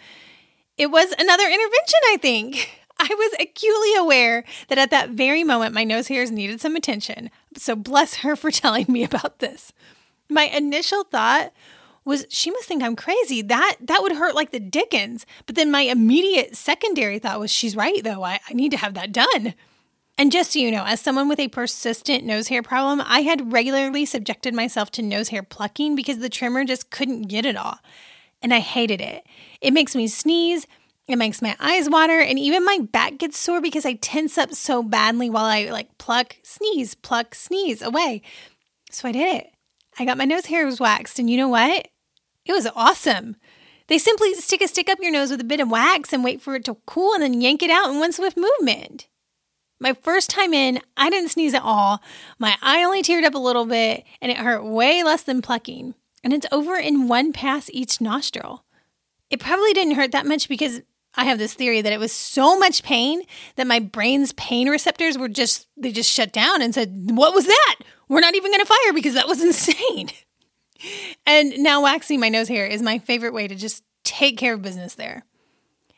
It 0.78 0.92
was 0.92 1.12
another 1.18 1.44
intervention, 1.44 2.00
I 2.10 2.18
think. 2.22 2.70
I 3.10 3.16
was 3.16 3.34
acutely 3.40 3.96
aware 3.96 4.44
that 4.68 4.78
at 4.78 4.92
that 4.92 5.10
very 5.10 5.44
moment 5.44 5.74
my 5.74 5.84
nose 5.84 6.08
hairs 6.08 6.30
needed 6.30 6.62
some 6.62 6.76
attention. 6.76 7.32
So 7.58 7.76
bless 7.76 8.16
her 8.16 8.36
for 8.36 8.52
telling 8.52 8.86
me 8.88 9.04
about 9.04 9.40
this. 9.40 9.74
My 10.30 10.44
initial 10.44 11.04
thought 11.04 11.52
was 12.06 12.26
she 12.30 12.52
must 12.52 12.68
think 12.68 12.84
I'm 12.84 12.96
crazy. 12.96 13.42
That 13.42 13.78
that 13.82 14.02
would 14.02 14.14
hurt 14.14 14.36
like 14.36 14.52
the 14.52 14.60
dickens. 14.60 15.26
But 15.46 15.56
then 15.56 15.72
my 15.72 15.82
immediate 15.82 16.56
secondary 16.56 17.18
thought 17.18 17.40
was 17.40 17.52
she's 17.52 17.76
right 17.76 18.04
though. 18.04 18.24
I, 18.24 18.40
I 18.48 18.54
need 18.54 18.72
to 18.72 18.78
have 18.78 18.94
that 18.94 19.12
done. 19.12 19.56
And 20.18 20.32
just 20.32 20.52
so 20.52 20.60
you 20.60 20.70
know, 20.70 20.84
as 20.86 21.02
someone 21.02 21.28
with 21.28 21.40
a 21.40 21.48
persistent 21.48 22.24
nose 22.24 22.50
hair 22.50 22.62
problem, 22.62 23.02
I 23.06 23.22
had 23.22 23.52
regularly 23.52 24.06
subjected 24.06 24.54
myself 24.54 24.92
to 24.92 25.02
nose 25.02 25.30
hair 25.30 25.42
plucking 25.42 25.96
because 25.96 26.20
the 26.20 26.30
trimmer 26.30 26.64
just 26.64 26.92
couldn't 26.92 27.24
get 27.24 27.46
it 27.46 27.56
all. 27.56 27.80
And 28.44 28.54
I 28.54 28.60
hated 28.60 29.02
it. 29.02 29.26
It 29.62 29.74
makes 29.74 29.96
me 29.96 30.08
sneeze, 30.08 30.68
it 31.12 31.18
makes 31.18 31.42
my 31.42 31.56
eyes 31.60 31.90
water 31.90 32.20
and 32.20 32.40
even 32.40 32.66
my 32.66 32.80
back 32.92 33.18
gets 33.18 33.38
sore 33.38 33.62
because 33.62 33.86
I 33.86 33.94
tense 33.94 34.38
up 34.38 34.54
so 34.54 34.84
badly 34.84 35.30
while 35.30 35.46
I 35.46 35.66
like 35.66 35.98
pluck, 35.98 36.38
sneeze, 36.44 36.96
pluck, 36.96 37.36
sneeze 37.36 37.82
away. 37.82 38.22
So 38.92 39.08
I 39.08 39.12
did 39.12 39.36
it. 39.36 39.52
I 40.00 40.06
got 40.06 40.18
my 40.18 40.26
nose 40.26 40.46
hairs 40.46 40.80
waxed 40.80 41.20
and 41.20 41.30
you 41.30 41.38
know 41.38 41.50
what? 41.50 41.88
It 42.46 42.54
was 42.54 42.68
awesome. 42.76 43.36
They 43.88 43.98
simply 43.98 44.34
stick 44.36 44.62
a 44.62 44.68
stick 44.68 44.90
up 44.90 45.00
your 45.02 45.12
nose 45.12 45.32
with 45.32 45.42
a 45.42 45.46
bit 45.46 45.60
of 45.60 45.70
wax 45.70 46.14
and 46.14 46.24
wait 46.24 46.42
for 46.42 46.56
it 46.56 46.66
to 46.66 46.78
cool 46.86 47.14
and 47.14 47.24
then 47.24 47.42
yank 47.42 47.62
it 47.62 47.70
out 47.70 47.90
in 47.90 48.00
one 48.00 48.14
swift 48.14 48.38
movement. 48.38 49.08
My 49.80 49.94
first 49.94 50.30
time 50.30 50.54
in, 50.54 50.80
I 50.96 51.10
didn't 51.10 51.30
sneeze 51.32 51.54
at 51.54 51.64
all. 51.64 52.02
My 52.40 52.56
eye 52.62 52.84
only 52.84 53.02
teared 53.02 53.26
up 53.26 53.34
a 53.34 53.40
little 53.40 53.66
bit 53.66 54.06
and 54.22 54.32
it 54.32 54.38
hurt 54.38 54.64
way 54.64 55.04
less 55.04 55.24
than 55.24 55.42
plucking. 55.42 55.96
And 56.24 56.34
it's 56.34 56.46
over 56.52 56.76
in 56.76 57.08
one 57.08 57.34
pass 57.34 57.70
each 57.74 58.00
nostril. 58.00 58.64
It 59.32 59.40
probably 59.40 59.74
didn't 59.74 59.96
hurt 59.96 60.12
that 60.12 60.28
much 60.28 60.48
because 60.48 60.82
I 61.16 61.26
have 61.26 61.38
this 61.38 61.54
theory 61.54 61.82
that 61.82 61.92
it 61.92 62.00
was 62.00 62.12
so 62.12 62.58
much 62.58 62.84
pain 62.84 63.24
that 63.58 63.68
my 63.68 63.80
brain's 63.80 64.32
pain 64.34 64.70
receptors 64.70 65.18
were 65.18 65.28
just 65.28 65.68
they 65.76 65.92
just 65.92 66.12
shut 66.12 66.32
down 66.32 66.62
and 66.62 66.74
said, 66.74 67.12
"What 67.12 67.34
was 67.34 67.46
that? 67.48 67.76
we're 68.12 68.20
not 68.20 68.36
even 68.36 68.52
going 68.52 68.60
to 68.60 68.66
fire 68.66 68.94
because 68.94 69.14
that 69.14 69.28
was 69.28 69.42
insane. 69.44 70.10
and 71.26 71.58
now 71.60 71.82
waxing 71.82 72.20
my 72.20 72.30
nose 72.30 72.50
hair 72.50 72.66
is 72.66 72.82
my 72.82 73.00
favorite 73.00 73.34
way 73.34 73.48
to 73.48 73.56
just 73.56 73.84
take 74.04 74.38
care 74.38 74.54
of 74.54 74.62
business 74.62 74.96
there. 74.96 75.24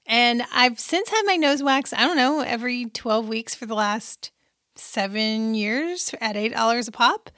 And 0.05 0.43
I've 0.53 0.79
since 0.79 1.09
had 1.09 1.23
my 1.25 1.37
nose 1.37 1.63
waxed, 1.63 1.93
I 1.93 2.05
don't 2.05 2.17
know, 2.17 2.41
every 2.41 2.85
12 2.85 3.27
weeks 3.27 3.55
for 3.55 3.65
the 3.65 3.73
last 3.73 4.31
seven 4.75 5.55
years 5.55 6.13
at 6.21 6.35
$8 6.35 6.87
a 6.87 6.91
pop. 6.91 7.31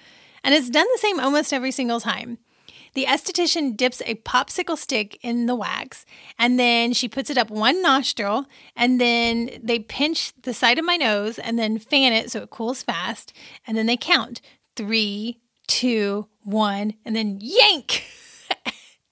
And 0.43 0.53
it's 0.53 0.69
done 0.69 0.87
the 0.93 0.99
same 0.99 1.19
almost 1.19 1.53
every 1.53 1.71
single 1.71 1.99
time. 1.99 2.37
The 2.95 3.05
esthetician 3.05 3.77
dips 3.77 4.01
a 4.05 4.15
popsicle 4.15 4.77
stick 4.77 5.19
in 5.21 5.45
the 5.45 5.55
wax 5.55 6.05
and 6.39 6.57
then 6.57 6.93
she 6.93 7.07
puts 7.07 7.29
it 7.29 7.37
up 7.37 7.49
one 7.49 7.81
nostril 7.81 8.45
and 8.75 8.99
then 8.99 9.51
they 9.61 9.79
pinch 9.79 10.33
the 10.41 10.53
side 10.53 10.79
of 10.79 10.85
my 10.85 10.95
nose 10.95 11.37
and 11.37 11.59
then 11.59 11.77
fan 11.77 12.13
it 12.13 12.31
so 12.31 12.41
it 12.41 12.49
cools 12.49 12.81
fast. 12.81 13.33
And 13.67 13.77
then 13.77 13.85
they 13.85 13.97
count 13.97 14.41
three, 14.75 15.39
two, 15.67 16.27
one, 16.43 16.93
and 17.05 17.15
then 17.15 17.37
yank. 17.41 18.03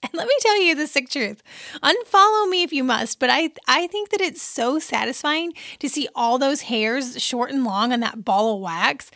And 0.04 0.12
let 0.12 0.28
me 0.28 0.34
tell 0.40 0.60
you 0.60 0.74
the 0.74 0.86
sick 0.86 1.08
truth. 1.08 1.42
Unfollow 1.82 2.46
me 2.50 2.62
if 2.62 2.74
you 2.74 2.84
must, 2.84 3.18
but 3.18 3.30
I 3.30 3.52
I 3.66 3.86
think 3.86 4.10
that 4.10 4.20
it's 4.20 4.42
so 4.42 4.78
satisfying 4.78 5.54
to 5.78 5.88
see 5.88 6.08
all 6.14 6.36
those 6.36 6.60
hairs 6.62 7.22
short 7.22 7.50
and 7.50 7.64
long 7.64 7.90
on 7.90 8.00
that 8.00 8.22
ball 8.22 8.54
of 8.54 8.60
wax. 8.60 9.10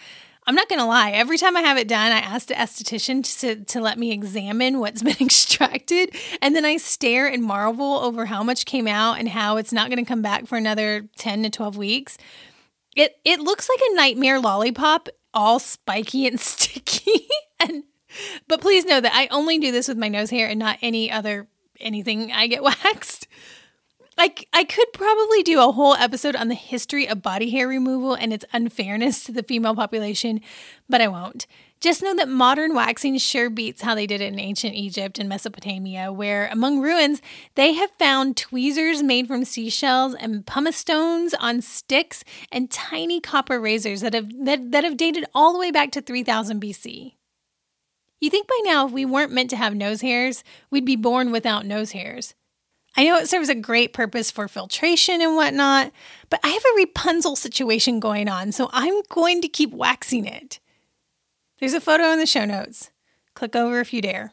I'm 0.48 0.54
not 0.54 0.70
going 0.70 0.78
to 0.78 0.86
lie. 0.86 1.10
Every 1.10 1.36
time 1.36 1.58
I 1.58 1.60
have 1.60 1.76
it 1.76 1.88
done, 1.88 2.10
I 2.10 2.20
ask 2.20 2.48
the 2.48 2.54
esthetician 2.54 3.22
to, 3.40 3.66
to 3.66 3.80
let 3.82 3.98
me 3.98 4.12
examine 4.12 4.80
what's 4.80 5.02
been 5.04 5.18
extracted. 5.20 6.16
And 6.40 6.56
then 6.56 6.64
I 6.64 6.78
stare 6.78 7.26
and 7.26 7.42
marvel 7.42 7.98
over 7.98 8.24
how 8.24 8.42
much 8.42 8.64
came 8.64 8.88
out 8.88 9.18
and 9.18 9.28
how 9.28 9.58
it's 9.58 9.74
not 9.74 9.90
going 9.90 10.02
to 10.02 10.08
come 10.08 10.22
back 10.22 10.46
for 10.46 10.56
another 10.56 11.06
10 11.18 11.42
to 11.42 11.50
12 11.50 11.76
weeks. 11.76 12.16
It, 12.96 13.20
it 13.26 13.40
looks 13.40 13.68
like 13.68 13.90
a 13.90 13.94
nightmare 13.94 14.40
lollipop, 14.40 15.10
all 15.34 15.58
spiky 15.58 16.26
and 16.26 16.40
sticky. 16.40 17.28
and 17.60 17.84
but 18.48 18.62
please 18.62 18.86
know 18.86 19.02
that 19.02 19.14
I 19.14 19.26
only 19.26 19.58
do 19.58 19.70
this 19.70 19.86
with 19.86 19.98
my 19.98 20.08
nose 20.08 20.30
hair 20.30 20.48
and 20.48 20.58
not 20.58 20.78
any 20.80 21.12
other 21.12 21.46
anything 21.78 22.32
I 22.32 22.46
get 22.46 22.62
waxed. 22.62 23.28
Like 24.18 24.48
I 24.52 24.64
could 24.64 24.92
probably 24.92 25.44
do 25.44 25.60
a 25.60 25.70
whole 25.70 25.94
episode 25.94 26.34
on 26.34 26.48
the 26.48 26.56
history 26.56 27.08
of 27.08 27.22
body 27.22 27.50
hair 27.50 27.68
removal 27.68 28.14
and 28.14 28.32
its 28.32 28.44
unfairness 28.52 29.22
to 29.24 29.32
the 29.32 29.44
female 29.44 29.76
population, 29.76 30.40
but 30.88 31.00
I 31.00 31.06
won't. 31.06 31.46
Just 31.80 32.02
know 32.02 32.16
that 32.16 32.28
modern 32.28 32.74
waxing 32.74 33.16
sure 33.18 33.48
beats 33.48 33.82
how 33.82 33.94
they 33.94 34.08
did 34.08 34.20
it 34.20 34.32
in 34.32 34.40
ancient 34.40 34.74
Egypt 34.74 35.20
and 35.20 35.28
Mesopotamia, 35.28 36.12
where 36.12 36.48
among 36.48 36.80
ruins, 36.80 37.22
they 37.54 37.74
have 37.74 37.92
found 37.96 38.36
tweezers 38.36 39.04
made 39.04 39.28
from 39.28 39.44
seashells 39.44 40.16
and 40.16 40.44
pumice 40.44 40.76
stones 40.76 41.32
on 41.34 41.60
sticks 41.60 42.24
and 42.50 42.72
tiny 42.72 43.20
copper 43.20 43.60
razors 43.60 44.00
that 44.00 44.14
have 44.14 44.30
that, 44.44 44.72
that 44.72 44.82
have 44.82 44.96
dated 44.96 45.26
all 45.32 45.52
the 45.52 45.60
way 45.60 45.70
back 45.70 45.92
to 45.92 46.00
3000 46.00 46.60
BC. 46.60 47.14
You 48.20 48.30
think 48.30 48.48
by 48.48 48.60
now 48.64 48.86
if 48.86 48.92
we 48.92 49.04
weren't 49.04 49.30
meant 49.30 49.50
to 49.50 49.56
have 49.56 49.76
nose 49.76 50.00
hairs, 50.00 50.42
we'd 50.72 50.84
be 50.84 50.96
born 50.96 51.30
without 51.30 51.64
nose 51.64 51.92
hairs. 51.92 52.34
I 52.98 53.04
know 53.04 53.16
it 53.16 53.28
serves 53.28 53.48
a 53.48 53.54
great 53.54 53.92
purpose 53.92 54.28
for 54.32 54.48
filtration 54.48 55.22
and 55.22 55.36
whatnot, 55.36 55.92
but 56.30 56.40
I 56.42 56.48
have 56.48 56.64
a 56.64 56.76
Rapunzel 56.78 57.36
situation 57.36 58.00
going 58.00 58.28
on, 58.28 58.50
so 58.50 58.68
I'm 58.72 59.02
going 59.08 59.40
to 59.42 59.48
keep 59.48 59.70
waxing 59.70 60.26
it. 60.26 60.58
There's 61.60 61.74
a 61.74 61.80
photo 61.80 62.10
in 62.10 62.18
the 62.18 62.26
show 62.26 62.44
notes. 62.44 62.90
Click 63.34 63.54
over 63.54 63.78
if 63.78 63.92
you 63.92 64.02
dare. 64.02 64.32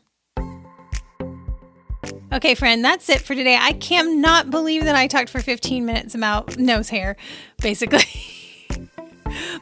Okay, 2.33 2.55
friend, 2.55 2.83
that's 2.83 3.07
it 3.07 3.21
for 3.21 3.35
today. 3.35 3.55
I 3.55 3.73
cannot 3.73 4.49
believe 4.49 4.83
that 4.85 4.95
I 4.95 5.05
talked 5.05 5.29
for 5.29 5.41
15 5.41 5.85
minutes 5.85 6.15
about 6.15 6.57
nose 6.57 6.89
hair, 6.89 7.17
basically. 7.61 7.99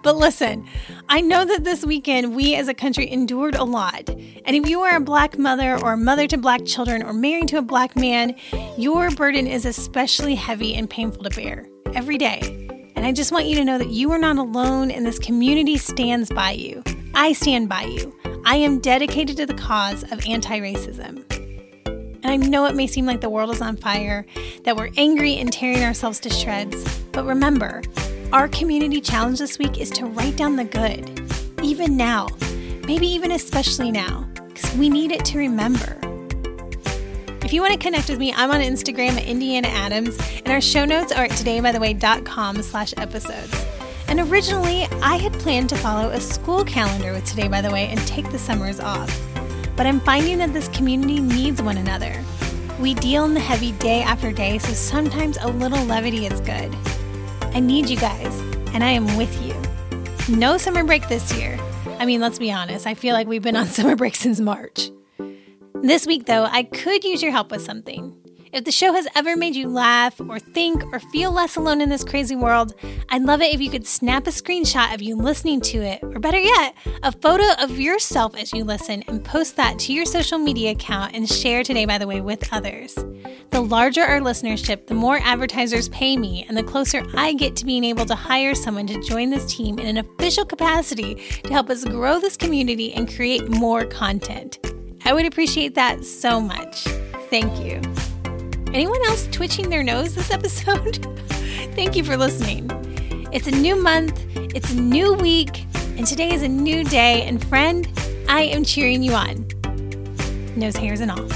But 0.02 0.18
listen, 0.18 0.68
I 1.10 1.22
know 1.22 1.46
that 1.46 1.64
this 1.64 1.86
weekend 1.86 2.36
we 2.36 2.56
as 2.56 2.68
a 2.68 2.74
country 2.74 3.10
endured 3.10 3.56
a 3.56 3.64
lot. 3.64 4.10
And 4.10 4.56
if 4.56 4.70
you 4.70 4.82
are 4.82 4.98
a 4.98 5.02
black 5.02 5.38
mother 5.38 5.78
or 5.82 5.94
a 5.94 5.98
mother 5.98 6.28
to 6.28 6.38
black 6.38 6.66
children 6.66 7.04
or 7.04 7.14
married 7.14 7.48
to 7.50 7.58
a 7.58 7.62
black 7.62 7.96
man, 7.96 8.36
your 8.78 9.12
burden 9.12 9.48
is 9.48 9.66
especially 9.66 10.36
heavy 10.36 10.76
and 10.76 10.90
painful 10.90 11.24
to 11.24 11.30
bear 11.30 11.68
every 11.94 12.18
day. 12.18 12.64
And 12.96 13.06
I 13.06 13.12
just 13.12 13.32
want 13.32 13.48
you 13.48 13.56
to 13.56 13.66
know 13.66 13.78
that 13.78 13.90
you 13.90 14.12
are 14.12 14.20
not 14.20 14.38
alone 14.38 14.92
and 14.92 15.06
this 15.06 15.20
community 15.20 15.78
stands 15.78 16.30
by 16.30 16.52
you. 16.52 16.84
I 17.14 17.34
stand 17.34 17.70
by 17.70 17.84
you. 17.84 18.18
I 18.46 18.58
am 18.58 18.80
dedicated 18.80 19.38
to 19.38 19.46
the 19.46 19.54
cause 19.54 20.04
of 20.12 20.26
anti 20.26 20.60
racism. 20.60 21.24
And 22.24 22.26
I 22.26 22.38
know 22.38 22.66
it 22.66 22.76
may 22.76 22.88
seem 22.88 23.06
like 23.06 23.20
the 23.20 23.30
world 23.30 23.54
is 23.54 23.62
on 23.62 23.76
fire, 23.76 24.26
that 24.64 24.78
we're 24.78 24.90
angry 24.96 25.36
and 25.36 25.52
tearing 25.52 25.84
ourselves 25.84 26.22
to 26.22 26.30
shreds, 26.30 27.02
but 27.12 27.26
remember, 27.26 27.82
our 28.34 28.48
community 28.48 29.00
challenge 29.00 29.38
this 29.38 29.60
week 29.60 29.78
is 29.78 29.92
to 29.92 30.08
write 30.08 30.36
down 30.36 30.56
the 30.56 30.66
good, 30.66 31.22
even 31.62 31.96
now, 31.96 32.28
maybe 32.88 33.06
even 33.06 33.32
especially 33.32 33.92
now, 33.92 34.28
because 34.48 34.76
we 34.76 34.90
need 34.90 35.12
it 35.12 35.24
to 35.24 35.38
remember. 35.38 36.00
If 37.44 37.54
you 37.54 37.62
want 37.62 37.74
to 37.74 37.80
connect 37.80 38.10
with 38.10 38.18
me, 38.18 38.34
I'm 38.34 38.50
on 38.50 38.60
Instagram 38.60 39.18
at 39.18 39.26
Indiana 39.26 39.68
Adams, 39.68 40.18
and 40.38 40.48
our 40.48 40.62
show 40.62 40.84
notes 40.84 41.12
are 41.12 41.26
at 41.26 41.32
todaybytheway.com 41.32 42.64
slash 42.64 42.96
episodes. 42.98 43.66
And 44.08 44.20
originally, 44.20 44.86
I 45.04 45.18
had 45.18 45.34
planned 45.34 45.70
to 45.70 45.76
follow 45.76 46.10
a 46.10 46.20
school 46.20 46.64
calendar 46.64 47.14
with 47.14 47.26
Today 47.26 47.48
By 47.48 47.62
The 47.62 47.70
Way 47.70 47.86
and 47.90 48.00
take 48.08 48.32
the 48.32 48.40
summers 48.40 48.80
off. 48.80 49.16
But 49.76 49.86
I'm 49.86 50.00
finding 50.00 50.40
that 50.40 50.54
this 50.54 50.70
community 50.70 51.22
needs 51.22 51.62
one 51.62 51.78
another. 51.78 52.20
We 52.80 52.96
deal 52.96 53.26
in 53.26 53.36
the 53.36 53.40
heavy 53.40 53.74
day 53.74 54.02
after 54.02 54.32
day, 54.32 54.58
so 54.58 54.74
sometimes 54.74 55.38
a 55.40 55.50
little 55.50 55.86
levity 55.86 56.26
is 56.26 56.42
good. 56.42 56.76
I 57.54 57.60
need 57.60 57.90
you 57.90 57.98
guys, 57.98 58.40
and 58.74 58.84
I 58.84 58.90
am 58.92 59.16
with 59.16 59.32
you. 59.46 59.56
No 60.36 60.58
summer 60.58 60.84
break 60.84 61.08
this 61.08 61.36
year. 61.38 61.60
I 62.00 62.06
mean, 62.06 62.20
let's 62.20 62.40
be 62.40 62.52
honest, 62.52 62.88
I 62.88 62.96
feel 62.96 63.14
like 63.14 63.28
we've 63.28 63.44
been 63.44 63.56
on 63.56 63.68
summer 63.68 63.96
break 63.96 64.16
since 64.16 64.40
March. 64.40 64.90
This 65.82 66.08
week, 66.08 66.26
though, 66.26 66.46
I 66.46 66.64
could 66.64 67.04
use 67.04 67.22
your 67.22 67.32
help 67.32 67.52
with 67.52 67.62
something. 67.62 68.16
If 68.54 68.66
the 68.66 68.72
show 68.72 68.94
has 68.94 69.08
ever 69.16 69.36
made 69.36 69.56
you 69.56 69.68
laugh 69.68 70.22
or 70.22 70.38
think 70.38 70.84
or 70.94 71.00
feel 71.00 71.32
less 71.32 71.56
alone 71.56 71.82
in 71.82 71.90
this 71.90 72.04
crazy 72.04 72.36
world, 72.36 72.76
I'd 73.10 73.24
love 73.24 73.42
it 73.42 73.52
if 73.52 73.60
you 73.60 73.72
could 73.72 73.88
snap 73.88 74.28
a 74.28 74.30
screenshot 74.30 74.94
of 74.94 75.02
you 75.02 75.16
listening 75.16 75.60
to 75.62 75.80
it, 75.80 76.04
or 76.04 76.20
better 76.20 76.38
yet, 76.38 76.76
a 77.02 77.12
photo 77.12 77.46
of 77.60 77.80
yourself 77.80 78.38
as 78.38 78.54
you 78.54 78.64
listen 78.64 79.04
and 79.08 79.26
post 79.26 79.56
that 79.56 79.80
to 79.80 79.94
your 79.94 80.06
social 80.06 80.38
media 80.38 80.70
account 80.70 81.16
and 81.16 81.28
share 81.28 81.64
today, 81.64 81.86
by 81.86 81.98
the 81.98 82.06
way, 82.06 82.22
with 82.22 82.48
others. 82.54 82.94
The 83.50 83.60
larger 83.60 84.04
our 84.04 84.20
listenership, 84.20 84.86
the 84.86 84.94
more 84.94 85.18
advertisers 85.24 85.90
pay 85.90 86.16
me, 86.16 86.46
and 86.48 86.56
the 86.56 86.62
closer 86.62 87.04
I 87.16 87.34
get 87.34 87.56
to 87.56 87.66
being 87.66 87.84
able 87.84 88.06
to 88.06 88.14
hire 88.14 88.54
someone 88.54 88.86
to 88.86 89.02
join 89.02 89.32
this 89.32 89.52
team 89.52 89.80
in 89.80 89.88
an 89.88 89.98
official 89.98 90.46
capacity 90.46 91.16
to 91.44 91.52
help 91.52 91.72
us 91.72 91.86
grow 91.86 92.20
this 92.20 92.38
community 92.38 92.94
and 92.94 93.12
create 93.12 93.50
more 93.50 93.84
content. 93.84 94.60
I 95.06 95.14
would 95.14 95.26
appreciate 95.26 95.74
that 95.74 96.06
so 96.06 96.40
much. 96.40 96.84
Thank 97.32 97.60
you. 97.60 97.82
Anyone 98.74 99.06
else 99.06 99.28
twitching 99.28 99.70
their 99.70 99.84
nose 99.84 100.16
this 100.16 100.32
episode? 100.32 100.96
Thank 101.76 101.96
you 101.96 102.04
for 102.04 102.18
listening. 102.18 102.68
It's 103.32 103.46
a 103.46 103.52
new 103.52 103.76
month, 103.76 104.20
it's 104.36 104.72
a 104.72 104.76
new 104.76 105.14
week, 105.14 105.66
and 105.96 106.08
today 106.08 106.34
is 106.34 106.42
a 106.42 106.48
new 106.48 106.84
day. 106.84 107.22
And 107.22 107.44
friend, 107.46 107.88
I 108.28 108.42
am 108.42 108.64
cheering 108.64 109.04
you 109.04 109.14
on. 109.14 109.48
Nose 110.56 110.76
hairs 110.76 111.02
and 111.02 111.12
all. 111.12 111.30